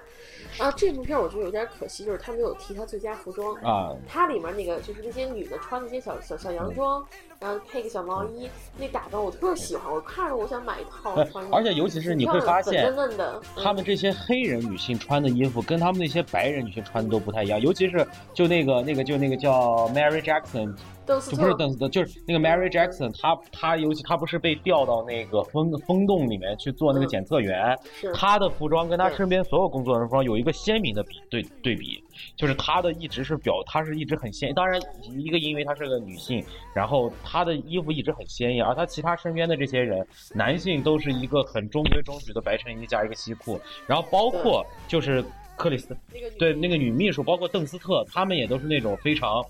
[0.57, 3.93] 啊，这部片我觉得有点可惜，就是他没有提他最佳服装啊。
[4.07, 7.05] 它里面那个就是那些女的穿那些小小小洋装，
[7.39, 11.45] 然后配个小毛衣，那打扮我特喜欢，我看着我想买一套穿。
[11.53, 20.75] 而且尤其是你会发现，嫩嫩的，他们这些黑人女性穿的衣服跟他们那些白人女性穿的都不太一样，尤其是就那个那个就那个叫 Mary Jackson。
[21.05, 27.77] 就不是邓斯特，就是那个 Mary Jackson，她她尤其她不是被调到那个风风洞里面去做那个检测员，
[28.11, 32.03] 她的服装跟她身边所有工作人员服装有一个鲜明的比对对比，
[32.35, 45.25] 就是她的一直是表，她是一直很鲜，当然一个因为她是个女性，然后她的衣服一直很鲜艳，而他其他身边的这些人男性都是一个很中规中矩的白衬衣加一个西裤，然后包括就是
[45.57, 45.97] 克里斯，
[46.37, 49.43] 对那个女秘书，包括邓斯特，他们也都是那种非常。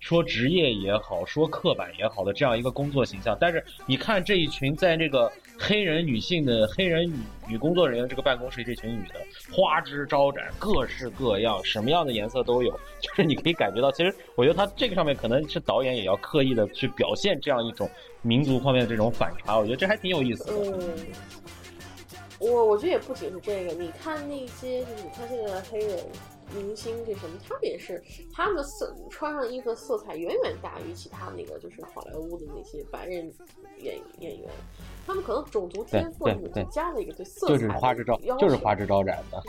[0.00, 5.28] 说职业也好，说刻板也好的这样一个工作形象，但是你看这一群在这个
[5.58, 7.16] 黑人女性的黑人女
[7.48, 9.14] 女工作人员这个办公室，这群女的
[9.52, 17.90] 花枝招展，各式各样，什么样的颜色都有，就是你可以感觉到，其实我觉得他这个上面可能是导演也要刻意的去表现这样一种
[18.22, 20.52] 民族方面的这种反差，我觉得这还挺有意思的。
[20.54, 20.96] 嗯，
[22.38, 25.98] 我我觉得也不仅是这个，你看那些，就是你看现在的黑人。
[26.54, 33.32] 明星这什么，他们也是，他们的色穿上衣服的色彩远远大于其他那个就是好莱坞的那些白人
[33.78, 34.48] 演演员，
[35.06, 36.28] 他们可能种族天赋
[36.70, 39.42] 加了一个对色彩就是花枝招就是花枝招展的，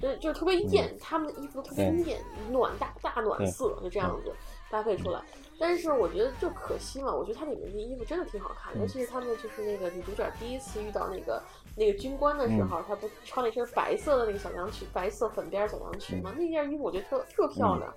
[0.00, 4.32] 对，就是特别艳，他们的衣服都特别艳，暖大大暖色就这样子
[4.70, 5.22] 搭配出来。
[5.58, 11.40] 但是我觉得就可惜了，我觉得它里面的衣服真的挺好看，尤其是他们就是那个女主角第一次遇到那个。
[11.76, 16.32] 那个军官的时候，他不穿了一身白色的那个小洋裙，白色粉边小洋裙吗？
[16.36, 17.94] 那件衣服我觉得特特漂亮。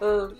[0.00, 0.34] 嗯，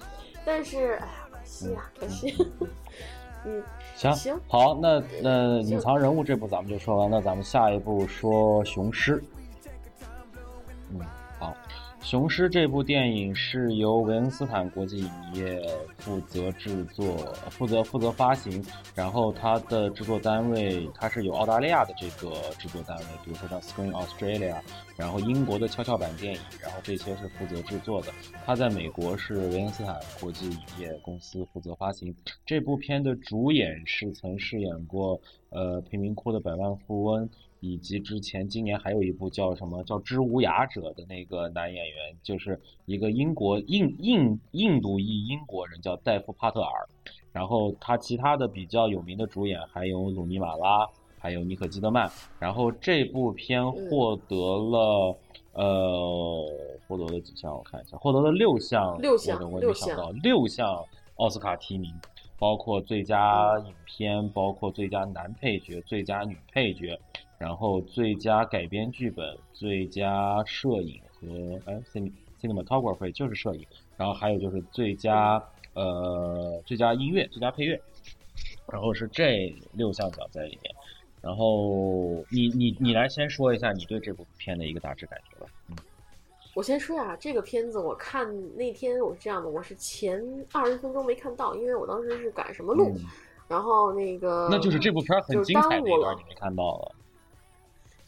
[0.45, 2.35] 但是哎呀，可惜啊，可惜。
[3.45, 3.63] 嗯，
[3.97, 9.23] 行行，好，那那隐藏人物这部咱们就说完，那咱们下一步说雄狮。
[12.05, 15.63] 《雄狮》这部电影是由维恩斯坦国际影业
[15.99, 17.17] 负责制作、
[17.49, 24.61] 负责负责发行，然后它的制作单位它是有澳大利亚的这个制作单位，比如说像 Screen Australia，
[24.97, 28.09] 然后英国的跷跷板电影，然后这些是负责制作的。
[28.45, 32.13] 它在美国是维恩斯坦国际影业公司负责发行。
[32.45, 37.31] 这部片的主演是曾饰演过呃贫民窟的百万富翁。
[37.63, 46.89] 以及之前今年还有一部叫什么叫《知无涯者》的那个男演员，就是一个英国印印印度裔英国人，叫戴夫·帕特尔。
[47.31, 50.85] 然后他其他的比较有名的主演还有鲁尼·马拉，
[51.21, 52.11] 还有尼可基德曼。
[52.41, 55.17] 然后这部片获得了
[55.53, 56.45] 呃
[56.89, 57.55] 获得了几项？
[57.55, 59.01] 我看一下，获得了六项。
[59.01, 59.39] 六项。
[59.49, 60.85] 我没想到六项
[61.15, 61.95] 奥斯卡提名，
[62.41, 66.99] 包括最佳影片，包括最佳男配角、最佳女配角。
[67.43, 71.27] 然后最佳改编剧本、最佳摄影和
[71.65, 71.83] 哎
[72.41, 73.67] ，cinematography 就是摄影，
[73.97, 75.43] 然后还有就是最佳
[75.75, 77.81] 呃最佳音乐、最佳配乐，
[78.71, 80.73] 然后是这六项奖在里面。
[81.21, 85.51] 然后你你你来先说一下你对这部片的一个大致感觉吧。
[85.69, 85.77] 嗯，
[86.55, 88.25] 我先说呀，这个片子我看
[88.57, 90.23] 那天我是这样的，我是前
[90.53, 92.97] 二十分钟没看到，因为我当时是赶什么路，
[93.49, 96.95] 然后那个那就是这部片很精彩那段你没看到了。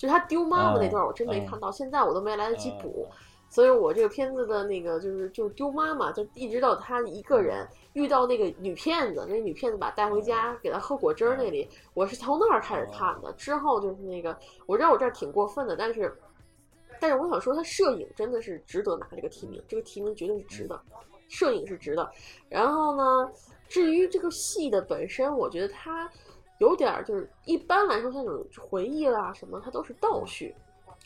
[0.04, 3.08] 就他丢妈妈那段，我真没看到，现在我都没来得及补，
[3.48, 13.32] 所以我这个片子的那个就是就丢妈妈，就一直到他一个人遇到那个女骗子，那女骗子把带回家给他喝果汁儿那里，我是从那儿开始看的。
[13.32, 16.14] 之后就是那个，我知道我这儿挺过分的，但是，
[17.00, 20.78] 但是我想说，他摄影真的是值得拿这个提名，这个提名绝对是值的，
[21.28, 22.06] 摄影是值的。
[22.50, 23.32] 然后呢，
[23.68, 26.10] 至于这个戏的本身，我觉得他。
[26.64, 30.54] 有点儿就是一般来说，像这种回忆啦什么，它都是倒叙，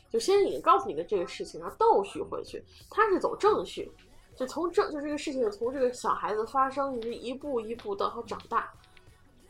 [0.08, 2.62] 就先已经告诉你的这个事情，然后倒叙回去。
[2.88, 3.90] 它是走正叙，
[4.36, 8.72] 就从正就这个事情从这个小孩子发生，一一步一步到他长大，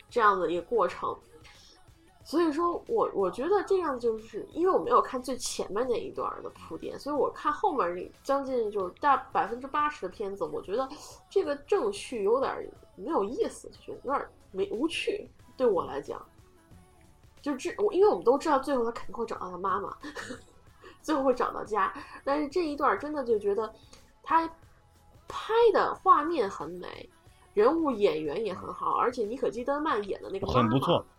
[0.08, 1.14] 这样的一个过程。
[2.24, 10.88] 所以说我我觉得这样就是因为我没有看最前面那一段的铺垫，所以我看后面这将近就是大百分之八十的片子，我觉得
[11.30, 15.28] 这个正序有点没有意思，就觉得有点没无趣。
[15.58, 16.24] 对我来讲，
[17.42, 19.94] 就这我因为我们都知道最后他肯定会找到他妈妈，
[21.02, 21.92] 最后会找到家，
[22.24, 23.70] 但是这一段真的就觉得
[24.22, 24.48] 他
[25.28, 27.10] 拍的画面很美。
[27.54, 30.68] 人物演员也很好，而且妮可基德曼演的那个妈妈，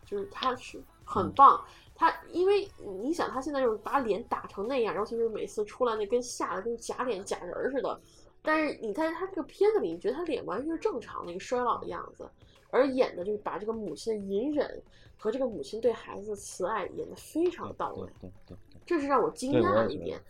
[0.06, 1.62] 就是他是很棒。
[1.94, 2.66] 他因为
[3.02, 8.00] 你想，他现在就是把脸打成那样，尤其是每次出来那跟吓得跟假脸假人似的。
[8.42, 12.30] 但是你在他这个片子里，你觉得他脸完全是正常的一个衰老的样子，
[12.70, 14.82] 而演的就是把这个母亲的隐忍
[15.18, 18.08] 和这个母亲对孩子的慈爱演得非常到位。
[18.20, 20.22] 对对对，这是让我惊讶的一点。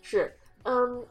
[0.00, 0.32] 是，
[0.64, 1.06] 嗯，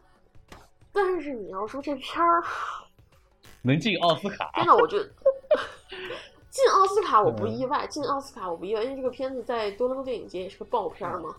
[0.91, 2.43] 但是你要说这片儿。
[3.61, 4.49] 能进奥斯卡？
[4.55, 5.03] 真的，我觉得
[6.49, 11.35] 进奥斯卡我不意外，进奥斯卡我不意外，因为这个片子在多伦多电影节也是个爆片嘛，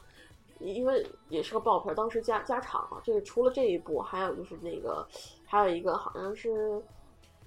[0.60, 3.00] 因为也是个爆片，当时加加场了。
[3.02, 5.06] 这个除了这一部，还有就是那个，
[5.46, 6.80] 还有一个好像是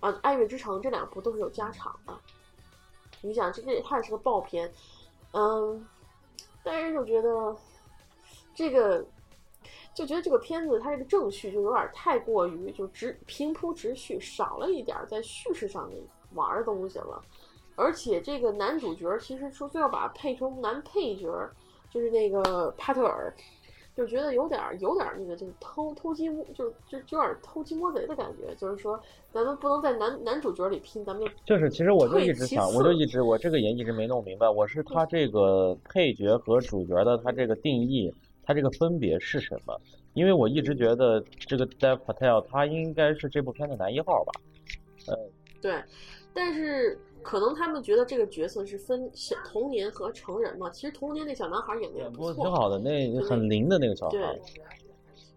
[0.01, 2.13] 啊，《爱乐之城》这两部都是有加长的。
[3.21, 4.69] 你想，这这它也是个爆片，
[5.31, 5.87] 嗯，
[6.61, 7.55] 但是就觉得
[8.53, 9.05] 这个。
[9.93, 16.01] 就觉得这个片子它这个正序就有点太过于就直平铺直叙，少了一点在叙事上面
[16.33, 17.21] 玩的东西了。
[17.75, 21.29] 而且这个男主角其实说非要把他配成男配角，
[21.89, 23.35] 就是那个帕特尔，
[23.95, 28.53] 就觉得有点有点那个就是偷偷鸡摸就就就有点偷鸡摸贼的感觉。
[28.55, 28.99] 就是说
[29.31, 38.13] 咱们不能在男男主角里拼，咱们就是其实我就一直想，我就一直我这个也一直没弄明白，我是他这个配角和主角的他这个定义。
[38.43, 39.79] 他这个分别是什么？
[40.13, 44.31] 因为我一直觉得这个 Dev Patel 他应该是这部片的男一号吧？
[45.07, 45.29] 呃，
[45.61, 45.81] 对，
[46.33, 50.69] 但是可能他们觉得这个角色是分小童年和成人嘛。
[50.69, 54.17] 其实童年那小男孩演的也不错，挺好的，那很灵的那个小孩。
[54.17, 54.41] 对，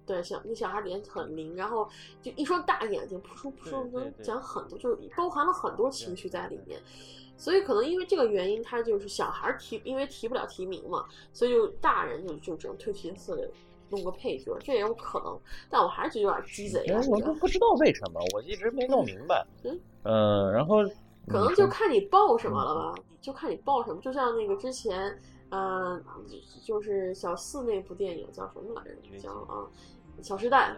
[0.06, 1.88] 对，小那小孩脸很灵，然后
[2.22, 6.80] 就一双大眼睛，扑出扑出能讲很多，就是包含了很多情绪在里面。
[7.36, 13.50] 所以可能因为这个原因，他就是小孩提，因为提不了提名嘛，所以就大人就就只能推其次
[13.90, 15.36] 弄个配角，这也有可能。
[15.68, 16.86] 但我还是觉得有点鸡贼。
[17.10, 19.44] 我都不知道为什么，我一直没弄明白。
[19.64, 20.76] 嗯，呃，然后
[21.26, 24.00] 可能就看你报什么了吧，就看你报什么。
[24.00, 25.18] 就像那个之前，
[25.50, 26.00] 呃，
[26.64, 29.18] 就是小四那部电影叫什么来着？
[29.18, 29.66] 叫啊，
[30.22, 30.70] 《小时代》。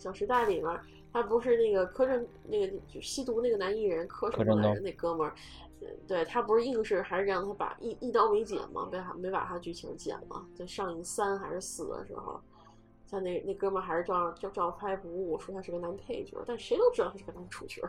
[0.02, 0.80] 《小时代》里面，
[1.12, 4.80] 他不是那个柯震，那个就吸毒那个男艺人柯什么来着？
[4.80, 5.34] 那哥们儿。
[6.06, 8.86] 对他不是硬是还是让他把一一刀没剪吗？
[8.92, 12.38] 没没把他剧情剪了，在上映三还是四的时候，
[13.10, 17.82] 他那那哥们儿还是照样照照拍不误，说他是个男配角，但谁都知道他是个男主角。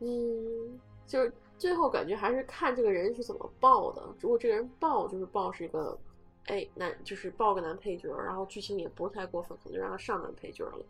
[0.00, 4.02] 嗯，就是最后感觉还是看这个人是怎么报的。
[4.20, 5.98] 如果这个人报就是报是一个，
[6.46, 10.84] 哎，男就是报个男配角，然后剧情也不是太过分，可能就让他上男配角了。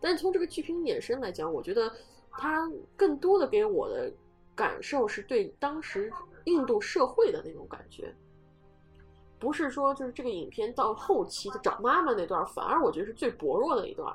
[0.00, 1.92] 但从这个剧情衍生来讲，我觉得
[2.30, 4.12] 他更多的给我的。
[4.54, 6.12] 感受是对当时
[6.44, 8.14] 印度社会的那种感觉，
[9.38, 14.14] 不是说就是这个影片到后期他找妈妈那段，反而我觉得是最薄弱的一段。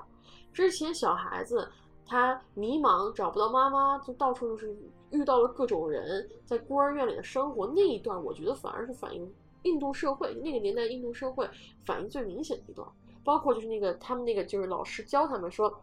[0.53, 1.67] 之前小孩子
[2.07, 4.75] 他迷茫找不到妈妈，就到处就是
[5.11, 9.31] 遇到了各种人，在孤儿院里的生活那一段，我觉得反而是反映
[9.63, 11.47] 印度社会那个年代印度社会
[11.85, 12.87] 反应最明显的一段。
[13.23, 15.73] 包括就是那个他们那个就是老师教他们说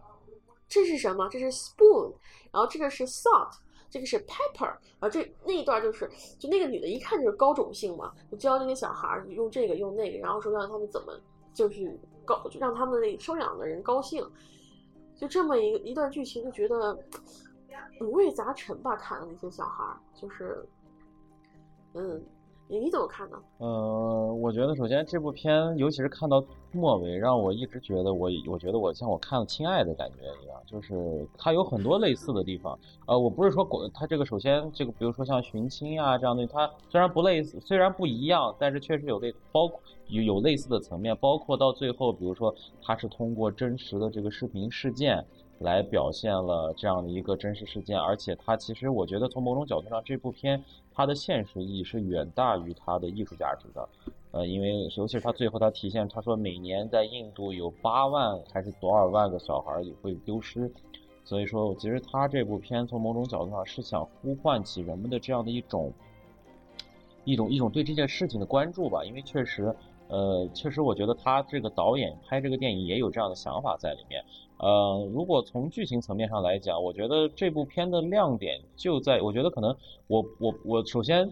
[0.69, 1.29] 这是什么？
[1.29, 2.13] 这是 spoon，
[2.51, 3.59] 然后这个是 salt。
[3.91, 4.67] 这个是 Pepper，
[4.99, 11.13] 然后这那一段就是，就那个女的一看就是高种姓嘛，就教那些小孩用这个用那个，然后说让他们怎么
[11.53, 14.27] 就是高，就让他们那收养的人高兴，
[15.17, 16.99] 就这么一个一段剧情，就觉得
[18.01, 20.67] 五味杂陈吧，看的那些小孩儿，就是，
[21.95, 22.25] 嗯。
[22.67, 23.37] 你你怎么看呢？
[23.59, 26.43] 呃，我觉得首先这部片，尤其是看到
[26.73, 32.79] 末尾，让我一直觉得我，我觉得我像我看了《亲爱》的感觉一样，就是它有很多类似的地方。
[33.07, 45.25] 呃，我不是说它这个首先这个，比如说像寻亲啊这样的，它虽然不类似，虽然不一样，但是确实有类包括有有类似的层面，包括到最后，比如说它是通过真实的这个视频事件
[45.59, 50.63] 来表现了这样的一个真实事件，而且它其实我觉得从某种角度上，这部片。
[50.97, 53.89] 它的现实意义是远大于它的艺术价值的，
[54.31, 60.71] 呃，因为尤其是他最后他体现，他说每年在印度有八万还是多少万个小孩也会丢失，
[61.25, 65.93] 所以说其实他这部片从某种角度上是想呼唤起人们的这样的一种
[67.25, 69.75] 一种一种对这件事情的关注吧，因为确实。
[70.07, 74.23] 呃，确实，我觉得他这个导演拍这个电影也有这样的想法在里面。
[74.59, 79.77] 呃，如果从剧情层面上来讲，我觉得这部片的亮点就在，我觉得可能
[80.07, 81.31] 我我我首先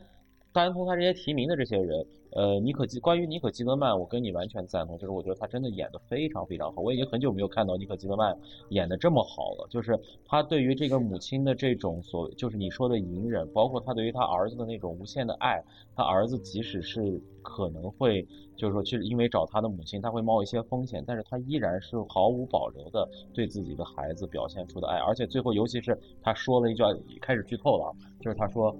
[0.52, 6.80] 单从他这些提名的这些人，呃，尼可基关于尼可基德曼，我跟你完全赞同，就是我觉得他真的演的非常非常好。
[6.80, 8.34] 我已经很久没有看到尼可基德曼
[8.70, 15.62] 演的这么好了，就是他对于这个母亲的这种所，就是你说的隐忍，包括他对于他儿子的那种无限的爱，
[15.94, 18.26] 他儿子即使是可能会，
[18.56, 26.82] 就是说，其实因为找他的母亲，他会冒一些风险，但是他依然是毫无保留的对自己的孩子表现出的爱，而且最后，尤其是他说了一句，
[27.20, 28.74] 开始剧透了，就是他说。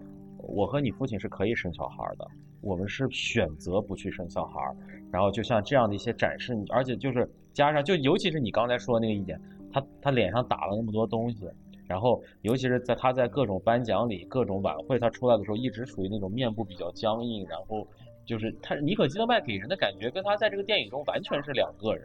[0.44, 2.26] 我和你父亲是可以生小孩的，
[2.62, 4.74] 我们是选择不去生小孩儿。
[5.10, 9.38] 然后就像这样的一些展示，而且就是加上，就尤其是你刚才说的那个一点，
[9.70, 11.46] 他他脸上打了那么多东西，
[11.86, 17.86] 然后尤其是在他在各种颁奖礼、各种晚会他出来的时候，一直属于那种面部比较僵硬，然后
[18.24, 22.04] 就是他尼可基德曼给人的感觉跟他在这个电影中完全是两个人。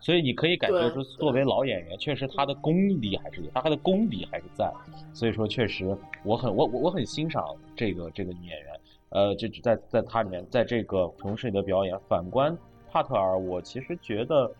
[0.00, 4.68] 所以你可以感觉说，作为老演员，确实他的功底还是有，他的功底还是在。
[5.14, 7.46] 所以说，确实我很我我我很欣赏
[7.76, 8.72] 这个这个女演员。
[9.12, 11.98] 呃，就在在它里面，在这个同事里的表演。
[12.08, 12.56] 反观
[12.90, 14.50] 帕特尔，我其实觉得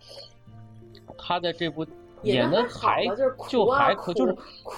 [1.19, 1.87] 他在这部
[2.23, 3.05] 演的还
[3.49, 4.37] 就还可就是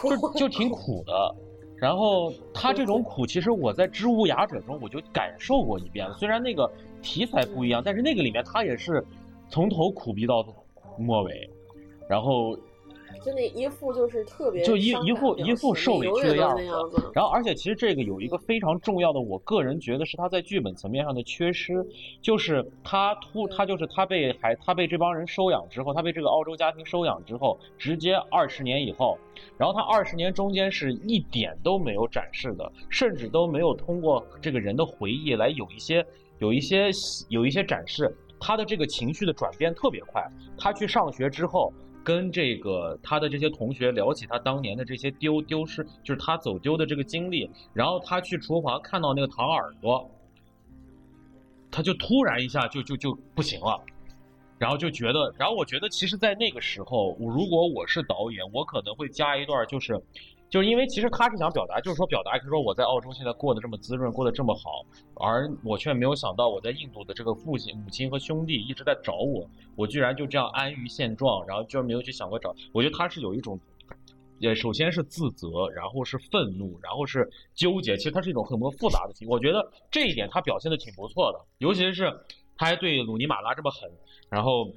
[0.09, 1.35] 就就挺苦的。
[1.77, 6.15] 然后他这种苦，其实我在《知无雅者》中我就感受过一遍了。
[6.17, 6.71] 虽然那个
[7.03, 9.05] 题材不一样，但是那个里面他也是。
[9.51, 10.45] 从头苦逼到
[10.99, 11.49] 末尾，
[12.09, 12.59] 然后
[13.25, 16.55] 就那一副就是特别就一一副一副受委屈的样
[16.91, 17.11] 子。
[17.15, 21.87] 然后，而且其实这个有一个非常重要的，我个人觉得是他在剧本层面上的缺失，
[22.21, 29.19] 就是他突他就是他被还他被这帮人收养之后，他被这个澳洲家庭收养之后，直接二十年以后，
[29.57, 36.05] 然后他二十年中间是一点都没有展示的，甚至都没有通过这个人的回忆来有一些
[36.39, 36.91] 有一些
[37.29, 38.15] 有一些展示。
[38.47, 40.23] 他的这个情绪的转变特别快。
[40.59, 41.73] 他去上学之后，
[42.05, 47.51] 跟这个他的这些同学聊起他当年的这些丢丢失，就是他走丢的这个经历。
[47.73, 50.09] 然后他去厨房看到那个糖耳朵，
[51.71, 53.83] 他就突然一下就就就不行了，
[54.59, 60.01] 然后就觉得，然后我觉得其实，在那个时候，如果我是导演，我可能会加一段，就是。
[60.55, 69.45] 就是因为其实他是想表达，就是说表达，就是说我在澳洲现在过得这么滋润，过得这么好，而我却没有想到我在印度的这个父亲、母亲和兄弟一直在找我，
[69.75, 72.55] 我居然就这样安于现状，然后居然没有去想过找。
[72.73, 73.59] 我觉得他是有一种，
[74.39, 79.27] 也首先是自责，然后是愤怒，然后是纠结，其实他是一种很多复杂的情。
[79.29, 82.17] 我觉得这一点他表现的挺不错的，尤其是
[82.57, 83.91] 他还对鲁尼马拉这么狠，
[84.31, 84.71] 然后。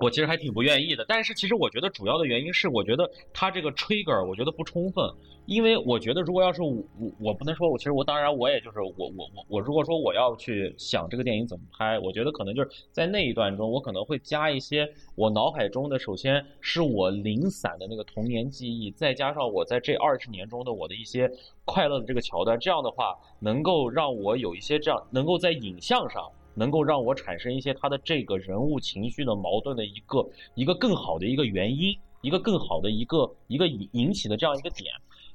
[0.00, 5.04] 我其实还挺不愿意的，但是其实我觉得主要的原因是，我觉得他这个 trigger 我觉得不充分，
[5.44, 21.30] 因为我觉得如果要是我我我不能说，我其实我当然我也就是我我我我如果说我要去想这个电影怎么拍，我觉得可能就是在那一段中，我可能会加一些我脑海中的，首先是我零散的那个童年记忆，再加上我在这二十年中的我的一些
[21.66, 26.26] 快乐的这个桥段，这样的话能够让我有一些这样能够在影像上。
[26.54, 34.92] 能够让我产生一些他的这个人物情绪的矛盾的一个一个更好的一个原因，一个更好的一个一个引引起的这样一个点，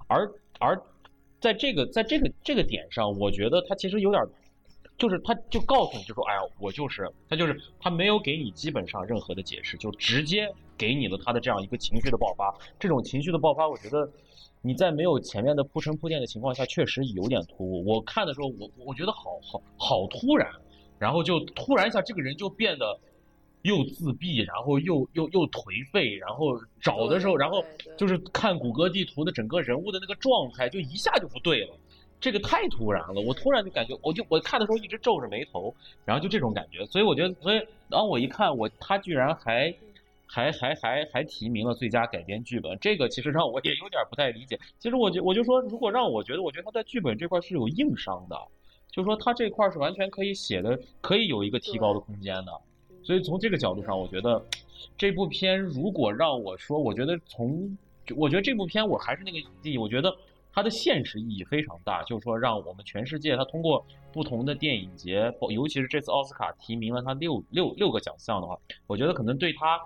[0.08, 0.30] 而
[0.60, 0.82] 而
[1.40, 4.24] 在这个在这个这个点上，我觉得他其实有点，
[4.98, 10.48] 就是他就告诉你就说，哎呀，我就是他就是他没有给你基本上任何的解释，就直接
[10.78, 12.54] 给你了他的这样一个情绪的爆发。
[12.80, 14.10] 这种情绪的爆发，我觉得
[14.62, 17.86] 你在没有前面的铺陈铺垫的情况下，确实有点突兀。
[17.86, 20.50] 我看的时候，我我觉得好好好突然。
[21.00, 23.00] 然后就突然一下，这个人就变得
[23.64, 27.64] 又自闭，然后又又又颓废，然后找的时候，然后
[27.98, 31.74] 就是看谷歌地图的整个人物的那个状态，就一下就不对了。
[32.22, 36.86] 这个太突然了，我突然就感觉，我就我看的时候一直皱着眉头，然后就这种感觉。
[36.86, 39.72] 所以我觉得，所以当我一看，我他居然还
[40.26, 44.58] 还还还还提名了最佳改编剧本，这个其实让我也有点不太理解。
[44.80, 48.38] 其实我就我就说，如果让我觉得，我觉得他在剧本这块是有硬伤的。
[48.96, 52.62] 就说他这块是完全可以写的，可以有一个提高的空间的，
[53.04, 54.42] 所以从这个角度上，我觉得
[54.98, 57.78] 这部片如果让我说，我觉得从，
[58.16, 60.16] 我觉得这部片我还是那个意义，我觉得
[60.54, 68.58] 它的现实意义非常大，就是说让我们全世界，它通过不同的电影节，尤其是这次奥斯卡提名了他六六六个奖项的话，
[68.88, 69.78] 我觉得可能对他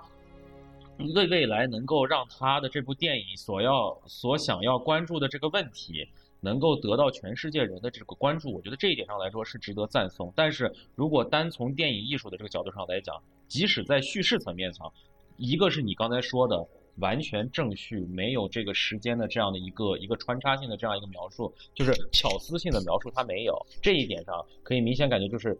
[1.15, 6.07] 对未来能够让他的这部电影所要所想要关注的这个问题。
[6.41, 10.31] 能够得到全世界人的这个关注，我觉得这一点上来说是值得赞颂。
[10.35, 13.15] 但是如果单从电影艺术的这个角度上来讲，
[13.47, 14.91] 即使在叙事层面上，
[15.37, 16.65] 一个是你刚才说的
[16.97, 25.57] 完全正序，没有这个时间的这样的一个一个穿插性的这样一个描述，就是巧思性的描述，它没有这一点上可以明显感觉就是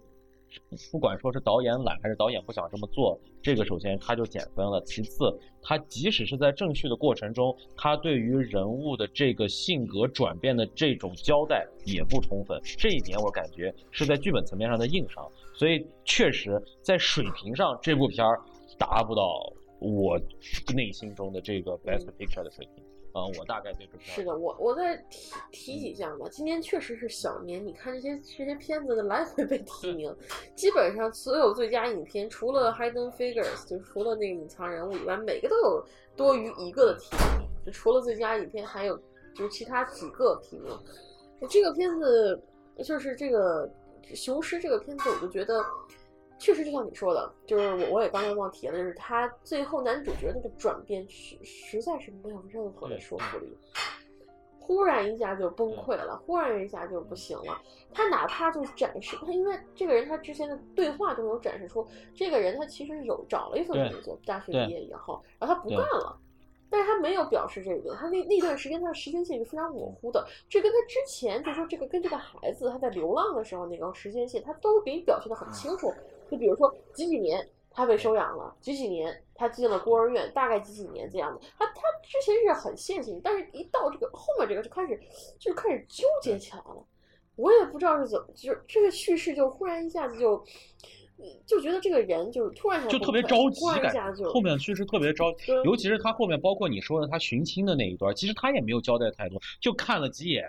[0.91, 4.81] 不管说是导演懒还是导演不想这么做，这个首先他就减分了。
[4.81, 15.26] 其次，他即使是在正序的过程中，他对于人物的这个性格转变的这种交代也不充分，这一点我感觉是在剧本层面上的硬伤。
[15.53, 18.39] 所以确实在水平上，这部片儿
[18.77, 20.19] 达不到我
[20.73, 22.84] 内心中的这个 best picture 的水平。
[23.11, 24.95] 啊，我大概对这是的，我我再
[25.52, 26.27] 提提几项吧。
[26.30, 30.15] 今年确实是小年，你看这些这些片子的来回被提名，
[30.56, 37.48] 基本上所有最佳影片除了 Hidden Figures，就除了那个隐藏人物以外，每个都有多余一个的提名。
[37.65, 38.95] 就除了最佳影片，还有
[39.36, 40.72] 就是其他几个提名。
[41.49, 42.40] 这个片子
[42.84, 43.68] 就是这个
[44.14, 45.65] 雄狮这个片子，我就觉得。
[46.40, 53.57] 确实，就像你说的，就是我我也刚才忘提了，就是他最后男主角那个转变，实实在是没有任何的说服力，
[54.57, 57.61] 忽然一下就崩溃了，忽然一下就不行了。
[57.94, 61.86] 他哪怕就是展示他，因为这个人他之前的对话都有展示出，
[62.16, 66.18] 这个人他其实有找了一份工作，大学毕业以后，然后他不干了，
[66.70, 75.91] 但是他没有表示这个，他那那段时间他的时间线是非常模糊的，这跟他之前就说这个跟这个孩子他在流浪的时候那个时间线，他都给你表现的很清楚。
[76.30, 81.39] 就比如说几几年他被收养了，几几年他进了孤儿院，大概几几年这样的。
[81.57, 84.99] 他他之前是很线性，但是一到这个后面这个就开始
[85.39, 86.85] 就开始纠结起来了。
[87.35, 90.43] 我也不知道是怎么，就是这个叙事就忽然一下子就
[91.45, 100.43] 就觉得这个人就是突然就特别着急，感后面叙事特别着急，尤其是他后面包括你说的他寻亲的那一段，其实他也没有交代太多，就看了几眼，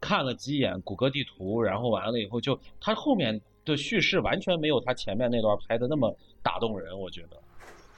[0.00, 3.38] 看了几眼谷歌地图，然后完了以后就他后面。
[3.64, 7.40] 的叙事完全没有他前面那段拍的那么打动人，我觉得。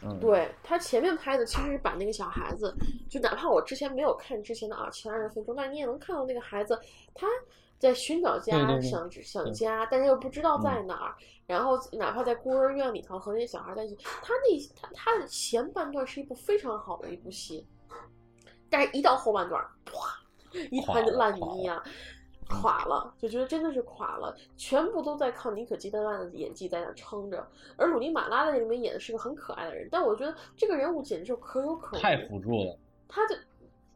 [0.02, 2.74] 嗯，对他前面拍的其实是把那个小孩子，
[3.08, 6.78] 就哪怕我之前没有看之前的啊其他人分钟，但你也能看到那个孩子
[7.14, 7.26] 他
[7.78, 11.14] 在寻找家，想想家，但是又不知道在哪儿。
[11.46, 17.66] 然后哪怕在孤儿院里头和那些小孩在一起，他那他他的前半段是一部非常好的一部戏，
[18.68, 20.08] 但是一到后半段，哗，
[20.70, 21.82] 一团烂泥一样。
[22.48, 27.46] 垮了，就觉得真的是垮了，全部都在靠妮可基德曼的演技在那撑着，
[27.76, 32.78] 而鲁尼马拉在这里面演的是个很可爱的人，但我觉得这个人物简直就可有可无，太辅助了。
[33.08, 33.34] 他就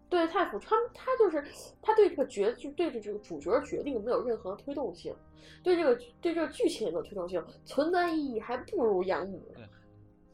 [0.09, 1.45] 对太辅他他就是
[1.83, 5.15] 他对这个角就对着这个主角决定没有任何推动性，
[5.63, 9.43] 对这个对这个剧情也没有推动性，存在意义还不如养母。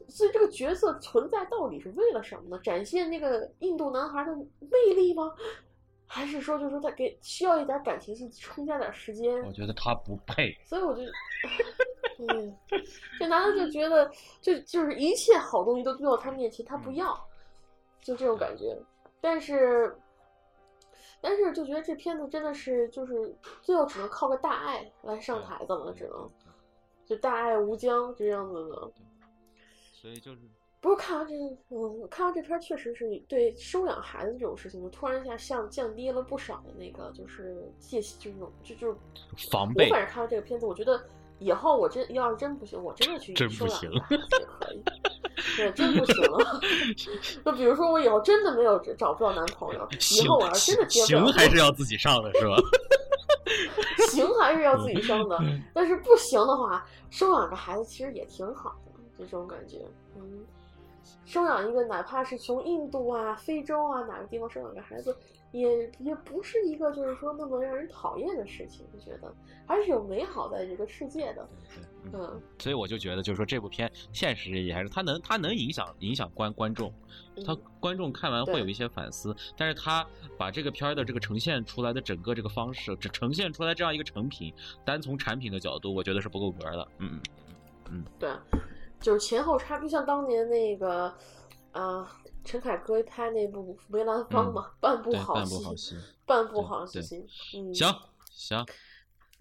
[0.07, 2.59] 所以这个角色存在到底是为了什么呢？
[2.63, 5.33] 展现那个印度男孩的魅力吗？
[6.07, 9.41] 还是说，就是说他给需要一点感情戏，充加点时间。
[9.43, 10.55] 我觉得他不配。
[10.63, 11.01] 所以我就，
[12.27, 12.57] 嗯，
[13.19, 14.09] 这男的就觉得，
[14.39, 17.13] 就就是一切好东西都丢到他面前，他不要，
[18.01, 18.77] 就这种感觉。
[19.19, 19.97] 但是，
[21.19, 26.31] 但是就觉得这片子真的是，就是最后只能靠个大爱来上台子了，只能，
[27.05, 28.91] 就大爱无疆这样子的。
[29.91, 30.41] 所以就是。
[30.85, 31.33] 不是看完这，
[31.69, 39.85] 嗯，看完这片确实是对收养孩子这种事情，就突然一下像降低了不少的那个，就是戒心，就是就就是防备。
[39.85, 41.03] 我反正看完这个片子，我觉得
[41.39, 44.83] 以后我真要是真不行，我真的去收养孩子也可以。
[45.57, 46.61] 对，真不行了。
[47.43, 49.87] 就比如说我以后真的没有找不到男朋友，
[50.21, 52.55] 以后我要真的结婚，行还是要自己上的是吧？
[54.11, 55.39] 行还是要自己生的，
[55.73, 59.79] 但是不行的话，收养个孩子其实也挺好的，就这种感觉，
[60.15, 60.45] 嗯。
[61.25, 65.15] 收养一个，哪怕是从印度啊、非洲啊哪个地方收养个孩子，
[65.51, 68.85] 也也不是一个就是说那么让人讨厌的事情。
[68.93, 69.33] 我觉得
[69.67, 71.47] 还是有美好在这个世界的。
[72.13, 76.93] 嗯，所以我就觉得，就是说这部片现实意义还是它能它能影响影响观观众，
[77.45, 79.35] 他观众看完会有一些反思。
[79.57, 80.05] 但是他
[80.37, 84.53] 把这个片儿的这个呈现出来的整个这个方式，只呈现出来这样一个成品，
[84.85, 86.87] 单从产品的角度，我觉得是不够格的。
[86.99, 87.21] 嗯嗯
[87.91, 88.29] 嗯，对。
[89.05, 91.13] 就是前后差，就像当年那个，
[91.73, 92.11] 啊，
[92.43, 95.95] 陈凯歌拍那部《梅兰芳》嘛，半部好戏，
[96.25, 97.23] 半部好戏。
[97.53, 97.95] 嗯，行
[98.31, 98.65] 行，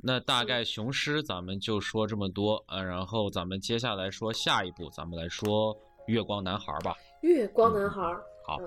[0.03, 5.75] 那大概雄狮咱们就说这么多，呃，然后咱们接下来说下一步，咱们来说
[6.09, 6.95] 《月光男孩》吧。
[7.23, 8.03] 月光男孩，
[8.47, 8.59] 好。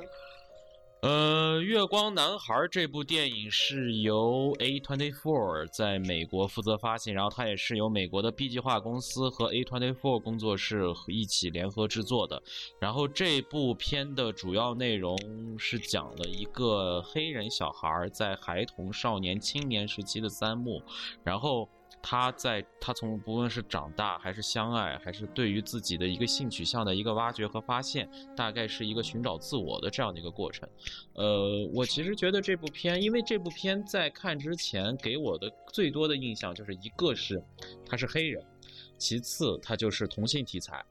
[1.03, 12.41] 呃，《月光男孩》这部电影是由 A24 在美国负责发行，然后它也是由美国的 B 计划公司和 A24 工作室一起联合制作的。
[12.79, 15.15] 然后这部片的主要内容
[15.59, 20.81] 是讲了一个黑人小孩在孩童、少年、青年时期的三幕，
[21.23, 21.69] 然后。
[22.09, 30.65] 他在他从不论是长大还是相爱，还是对于自己的一个性取向的一个挖掘和发现，大概是一个寻找自我的这样的一个过程。
[31.15, 37.43] 呃，我其实觉得这部片，因为这部片在看之前给我的最多的印象就是一个是
[37.85, 38.41] 他是黑人，
[38.97, 40.81] 其次他就是同性题材。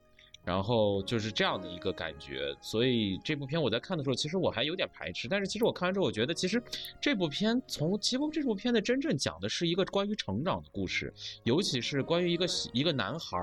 [0.46, 5.26] 然后就是这样的一个感觉，所以这部片我在看的时候，其实我还有点排斥。
[5.26, 6.62] 但是其实我看完之后，我觉得其实
[7.00, 11.12] 这部片从其实这部片的真正讲的是一个关于成长的故事，
[11.42, 13.36] 尤其是关于一个一个男孩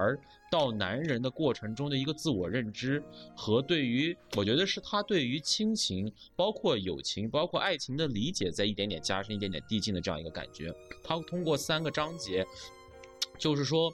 [0.49, 3.03] 到男人的过程中的一个自我认知
[3.35, 10.73] 和对于，我觉得是他对于亲情、包括友情、包括爱情的理解，在一点点加深、一点点递进的这样一个感觉。
[11.03, 12.47] 他通过三个章节，
[13.37, 13.93] 就是说。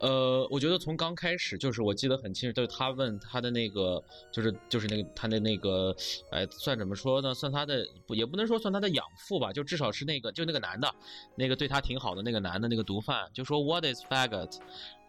[0.00, 5.94] 呃，我觉得从刚开始就是我记得很清楚，就是他问他的那个，就是就是那个他的那个，
[6.30, 7.34] 哎，算怎么说呢？
[7.34, 10.94] 算他的也不能说算他的养父吧，就至少是那个就那个男的，
[11.34, 14.58] 那个对他挺好的那个男的那个毒贩，就说 What is faggot？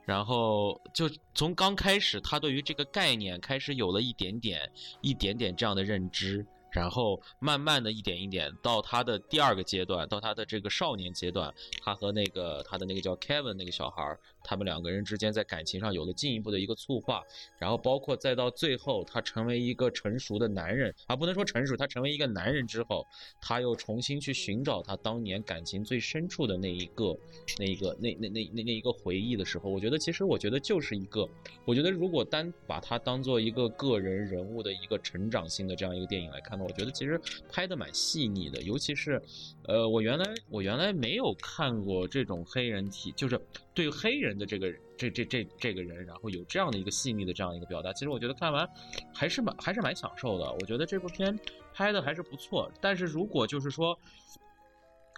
[0.05, 4.71] 然后就从刚开始，他对于这个概念开始有了一点点
[5.01, 6.45] 一点点这样的认知。
[6.71, 11.51] 然后慢慢的一点一点到他的第二个阶段，到他的这个少年阶段，
[11.81, 17.23] 他和那个他的那个叫 Kevin 那个小孩他们两个人之间在感情上有了进一步的一个促化。
[17.57, 23.05] 然后包括再到最后，他成为一个成熟的男人，啊，不能说成熟，他成为一个男人之后，
[23.41, 27.17] 他又重新去寻找他当年感情最深处的那一个、
[27.57, 31.27] 那一个、那那那那那一个回忆的时候，我觉得其实我觉得就是一个，
[31.65, 36.59] 我觉得如果单把它当做一个个人人物的一个成长性的这样一个电影来看。
[36.59, 39.21] 我觉得其实拍的蛮细腻的，尤其是，
[39.63, 43.39] 呃，我原来我原来没有看过这种黑人体，就是
[43.79, 47.93] 对黑人的这个这这这这个人，然后有这样的一个细腻的这样一个表达。
[47.93, 48.67] 其实我觉得看完
[49.13, 50.51] 还是蛮还是蛮享受的。
[50.51, 51.37] 我觉得这部片
[51.73, 53.97] 拍的还是不错，但是如果就是说。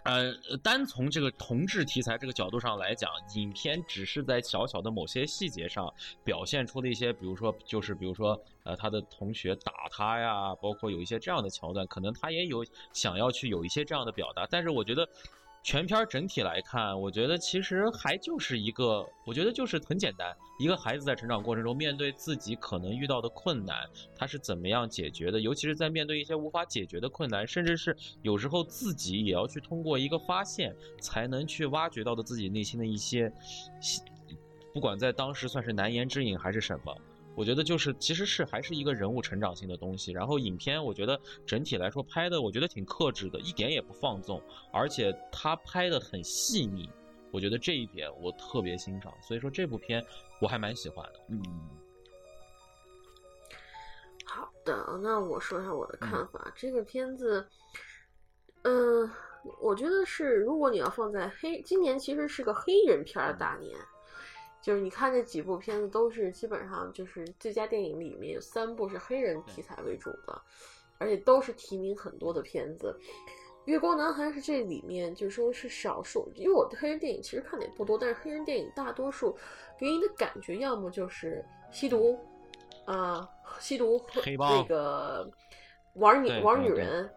[0.04, 0.34] 呃，
[0.64, 5.94] 单从这个同志题材这个角度上来讲，影片只是在小小的某些细节上
[6.24, 8.30] 表现出了一些，比如说，就是比如说，
[8.64, 15.08] 呃，他的同学打他呀，包括有一些这样的桥段，可能他也有想要去有一些这样的表达，但是我觉得。
[15.64, 25.40] 全片整体来看，我觉得其实还就是一个，我觉得就是很简单，一个孩子在成长过程中面对自己可能遇到的困难，他是怎么样解决的？
[25.40, 33.32] 尤其是在面对一些无法解决的困难，甚至是有时候自己也要去通过一个发现，才能去挖掘到的自己内心的一些，
[34.74, 36.98] 不管在当时算是难言之隐还是什么。
[37.36, 40.12] 我觉得就是，其实是还是一个人物成长性的东西。
[40.12, 44.42] 然后影片，我觉得整体来说拍的，我觉得挺克制的，一点也不放纵，
[44.74, 46.90] 而且他拍的很细腻。
[47.32, 50.06] 我觉得这一点我特别欣赏，所以说这部片
[50.42, 51.20] 我还蛮喜欢的。
[51.30, 51.42] 嗯，
[54.26, 56.52] 好的，那我说一下我的看法。
[56.54, 57.48] 这个片子，
[58.64, 59.10] 嗯，
[59.62, 63.74] 我觉得是，如果你要放在黑，今年其实是个黑人片的大年。
[64.62, 70.42] 就是你看这几部片子都是基本上就是最佳电影里面有三部是黑人题材为主的，
[71.00, 72.96] 而且都是提名很多的片子。
[73.66, 79.38] 月光男孩是这里面就说是少数，因为我对黑人电影其实看的也不多，但是黑人电影大多数
[79.80, 82.20] 给你的感觉要么就是吸毒
[82.86, 83.28] 啊，
[83.60, 85.30] 吸毒那个
[85.94, 87.08] 玩女玩女人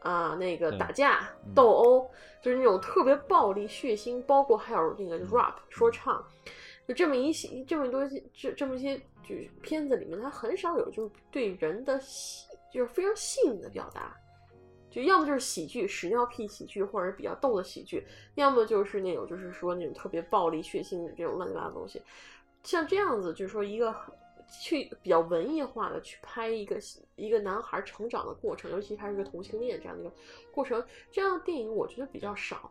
[0.00, 2.10] 啊，那个打架斗殴，
[2.40, 6.24] 就是那种特别暴力血腥，包括还有那个 rap 说唱。
[6.86, 14.16] 就这么一些，这么多这这么一些，就是片子里面，它很少有就是对人的细，就是非常细腻的表达，
[14.90, 18.04] 就要么就是喜剧屎尿屁喜剧，或者比较逗的喜剧，
[18.34, 22.02] 要么就是那种就是说那种特别暴力血腥的这种乱七八糟东西。
[22.64, 23.94] 像这样子，就是说一个
[24.60, 26.78] 去比较文艺化的去拍一个
[27.14, 30.12] 一个男孩成长的过程，尤其他是个同性恋这样的一个
[30.50, 32.70] 过程，这样的电影我觉得比较少。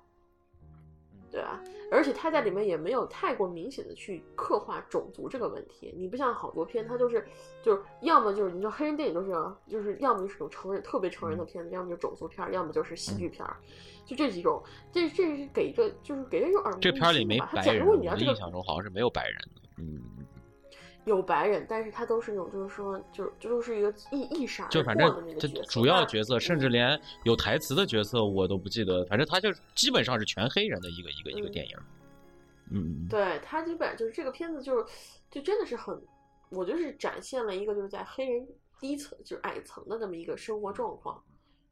[1.31, 1.61] 对吧？
[1.89, 5.93] 而且他在里面也没有太过明显的去刻画种族这个问题。
[5.97, 7.25] 你不像好多片，他就是，
[7.63, 9.31] 就是要么就是你说黑人电影都是，
[9.67, 13.45] 就是要么就是种成人特别成人的片子，要么就种族片，要么就是喜剧片，
[14.05, 14.61] 就这几种。
[14.91, 20.20] 这这是给一个就是给人一种耳目这片里没白人，我印象中好像是没有白人的，嗯。
[21.05, 29.03] 有白人，但是他都是那种，就是说，就就都是一个一一闪就反正这主要角色，甚至连有台词的角色我都不记得。
[29.05, 31.77] 反正他就基本上是全黑人的一个一个一个电影。
[32.71, 34.85] 嗯，对他基本上就是这个片子，就是
[35.29, 35.99] 就真的是很，
[36.49, 38.47] 我就是展现了一个就是在黑人
[38.79, 41.21] 低层就是矮层的这么一个生活状况。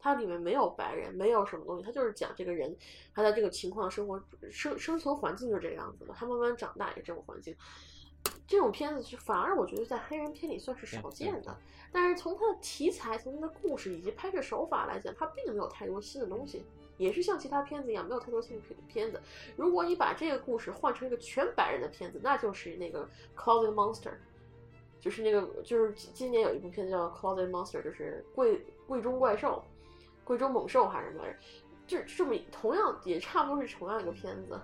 [0.02, 2.76] 它里面没有白人，没有什么东西，它就是讲这个人
[3.14, 7.54] 他在这个情况生活生生存环境就是这样子的，他慢慢长大也这种环境。
[8.50, 11.56] 这种片子是反而我觉得在黑人片里算是少见的，
[11.92, 16.66] 但是从它的题材、从它的故事以及拍摄手法来讲，它并没有太多新的东西，
[16.98, 19.22] 也是像其他片子一样没有太多新的片子。
[19.56, 23.08] 如果你把这个故事换成一个全白人的片子，那就是那个
[23.40, 24.10] 《Closet Monster》，
[25.00, 29.64] 就是那个就是今年有一部片子叫《Closet Monster》，就是贵贵中怪兽、
[30.24, 31.38] 贵中猛兽还是什么来着？
[31.86, 34.60] 就这么同样也差不多是同样一个片子。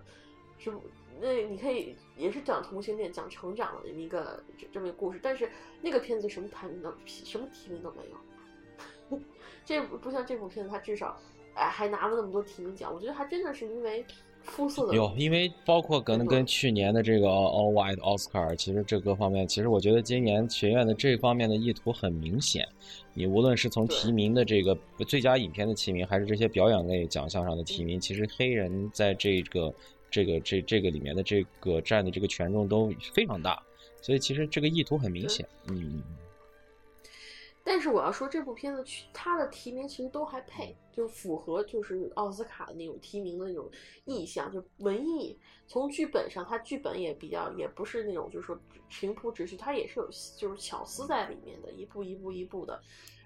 [0.57, 0.81] 是不？
[1.21, 5.49] 那你可以也是讲同性恋、讲成长的一个这这么一个故事，但是
[5.81, 9.19] 那个片子什么排名都什么提名都没有。
[9.65, 11.17] 这不像这部片子，它至少
[11.55, 14.05] 哎还拿了那么多提名奖，我觉得还真的是因为。
[14.47, 22.63] 肤色有，因为包括可能跟去年的这个 All White Oscar，其实这各方面，其实我觉得今年学院的这方面的意图很明显。
[23.15, 24.77] 你无论是从提名的这个
[25.07, 29.73] 最佳影片的提名，还是这些表演类奖项上的提名，其实黑人在这个
[30.15, 33.61] 这个这这个里面的这个占的这个权重都非常大，
[34.01, 35.45] 所以其实这个意图很明显。
[35.67, 36.01] 嗯。
[37.65, 43.69] 但是我要说，这部片子去它的提名其实都还配，就符合就是奥斯卡的那种提名的那种
[44.05, 45.37] 意向，就文艺。
[45.67, 52.79] 从剧本上，它剧本也比较，也不是那种就是说平铺直叙，它也是有就是巧思在里面的，一步一步一步的。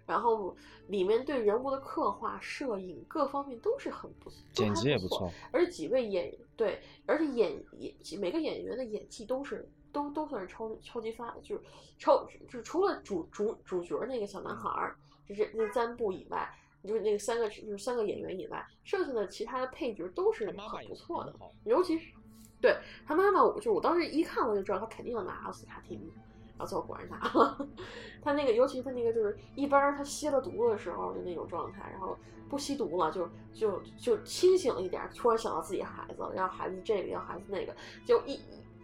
[0.08, 0.56] 然后
[0.88, 5.32] 里面对人物的刻画、摄影各方面都是很不错，剪辑也不错。
[5.52, 9.66] 而且几位演对，而且演演每个演员的演技都是。
[9.92, 11.64] 都都算是超超级发，就是
[11.98, 14.96] 超就是除了主主主角那个小男孩儿，
[15.28, 16.48] 就是那三部以外，
[16.84, 20.56] 就是那个三个就是三个演员以外，剩下的其他的配角都是很
[20.88, 21.34] 不错的，
[21.64, 22.14] 尤其是
[22.62, 22.78] 对
[23.08, 26.12] 他妈妈，我就我当时一看我就知道他肯定要拿奥斯卡提名，
[26.60, 27.68] 然后最后果然拿了。
[28.22, 32.16] 他那个尤其他那个就是一般他吸了毒的时候的那种状态，然后
[32.50, 37.76] 不吸毒了就就就清醒了一点，突然想到自己孩子，要孩子这个要孩子那个，
[38.06, 38.40] 就一。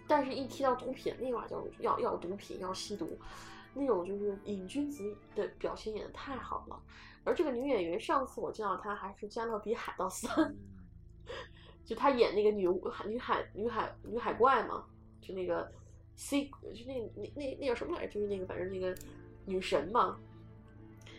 [0.07, 3.17] 但是，一提到毒品，立马就要要毒品，要吸毒，
[3.73, 5.03] 那种就是瘾君子
[5.33, 6.79] 的表现演的太好了。
[7.23, 10.31] 而这个女演员，上次我见到她还是《加勒比海盗三》，
[11.83, 12.67] 就她演那个女
[13.07, 14.85] 女海女海女海怪嘛，
[15.19, 15.71] 就那个
[16.15, 18.13] C，就那那那那叫什么来着？
[18.13, 18.95] 就是那个反正那个
[19.45, 20.17] 女神嘛。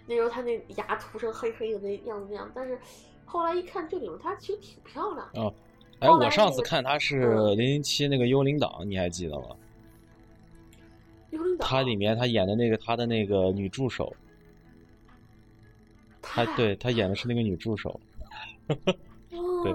[0.07, 2.79] 那时候她那牙涂成黑黑的那样子那样，但是
[3.25, 5.29] 后来一看这里面她其实挺漂亮。
[5.33, 5.55] 的。
[5.99, 9.57] 哎，我上次看她是零零七那个幽灵党，你还记得吗？
[11.31, 14.15] 幽灵党，他里面她演的那个她的那个女助手，
[16.23, 18.01] 她对她演的是那个女助手，
[18.69, 19.73] 对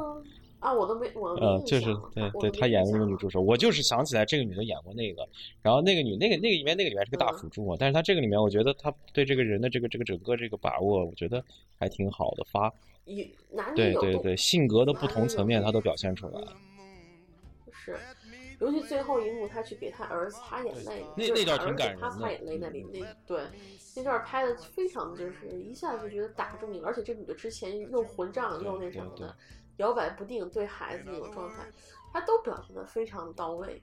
[0.61, 5.27] 啊，我都没我呃，就是对对，他演的那个女助手，我就是想起来这个女的演过那个，
[5.61, 11.43] 然后那个女那个那个里面那个里面是个大辅助嘛，但是他这个里面我觉得他对这个人的这个这个整个这个把握，我觉得
[11.77, 12.71] 还挺好的，发。
[13.75, 16.55] 对对对，性格的不同层面，他都表现出来了。
[17.71, 17.97] 是，
[18.59, 22.07] 尤其最后一幕，他去给他儿子擦眼泪，那那段挺感人的。
[22.07, 23.41] 他擦眼泪那里，那对
[23.95, 26.87] 那段拍的非常，就是一下就觉得打中你了。
[26.87, 29.35] 而且这女的之前又混账又那什么的，
[29.81, 31.55] 摇摆不定，对孩子那种状态，
[32.13, 33.81] 他都表现的非常到位。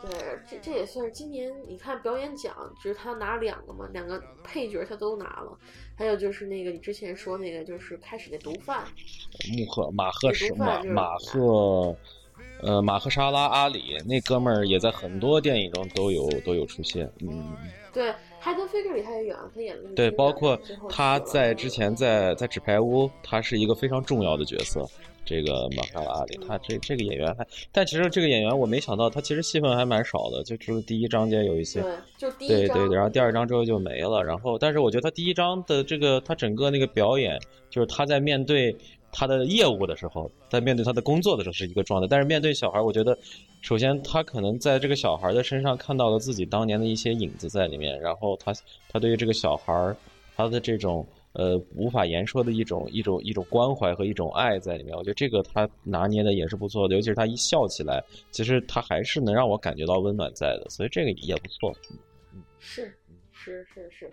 [0.00, 0.10] 对，
[0.48, 2.52] 这这也算是今年你看表演奖，
[2.82, 5.56] 就是他拿两个嘛，两个配角他都拿了。
[5.96, 8.84] 还有就是那个你之前说那个，就是开始那毒贩，
[9.56, 11.94] 穆赫马赫什马马赫，
[12.62, 17.08] 呃马赫沙拉阿里那哥们儿也在很多电影中都有都有出现。
[17.20, 17.56] 嗯，
[17.92, 18.12] 对，
[18.44, 19.90] 海德菲格里他也有，他演了。
[19.94, 20.58] 对，包括
[20.88, 24.84] 他在之前在在纸牌屋，他是一个非常重要的角色。
[25.24, 34.20] 这个马卡拉里，他这这个演员还，但其实这个演员我没想到，他其实戏份还蛮少的，就只有第一章节有一些，对，就第一对对对，然后第二章之后就没了。
[34.24, 37.38] 然后，但是我觉得他第一章的这个他整个那个表演，
[37.70, 38.76] 就是他在面对
[39.12, 43.16] 他的业务的时候，在面对他的工作的时候是一个状态，但是面对小孩，我觉得
[43.60, 48.52] 首先他可能在这个小孩的身上看到了自己当年的一些影子在里面，然后他
[48.88, 49.94] 他对于这个小孩
[50.34, 51.06] 他的这种。
[51.34, 61.74] 呃，无法言说的一种一种一种关怀和一种爱在里面，我觉得这个他拿捏的也是不错的，尤其是他一笑起来，其实他还是能让我感觉到温暖在的，所以这个也不错。
[62.34, 62.94] 嗯是
[63.32, 64.12] 是是是，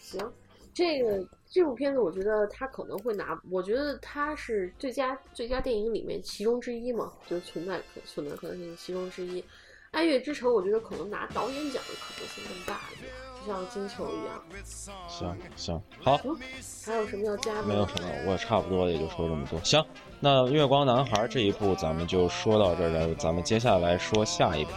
[0.00, 0.32] 行，
[0.74, 1.24] 这个
[1.56, 9.42] 这部片子我觉得他可能会拿，我觉得他是最佳最佳电影里面其中之一嘛，就是存在可存在可能性其中之一。
[9.90, 13.10] 爱乐之城，我觉得可能拿导演奖的可能性更大一点，
[13.40, 14.44] 就像金球一样。
[15.08, 16.18] 行行好，
[16.84, 17.62] 还有什么要加的？
[17.62, 19.58] 没有什么，我差不多也就说这么多。
[19.64, 19.82] 行，
[20.20, 24.72] 那《月光男孩》这一部咱们就说到这儿了，咱们接下来说下一部。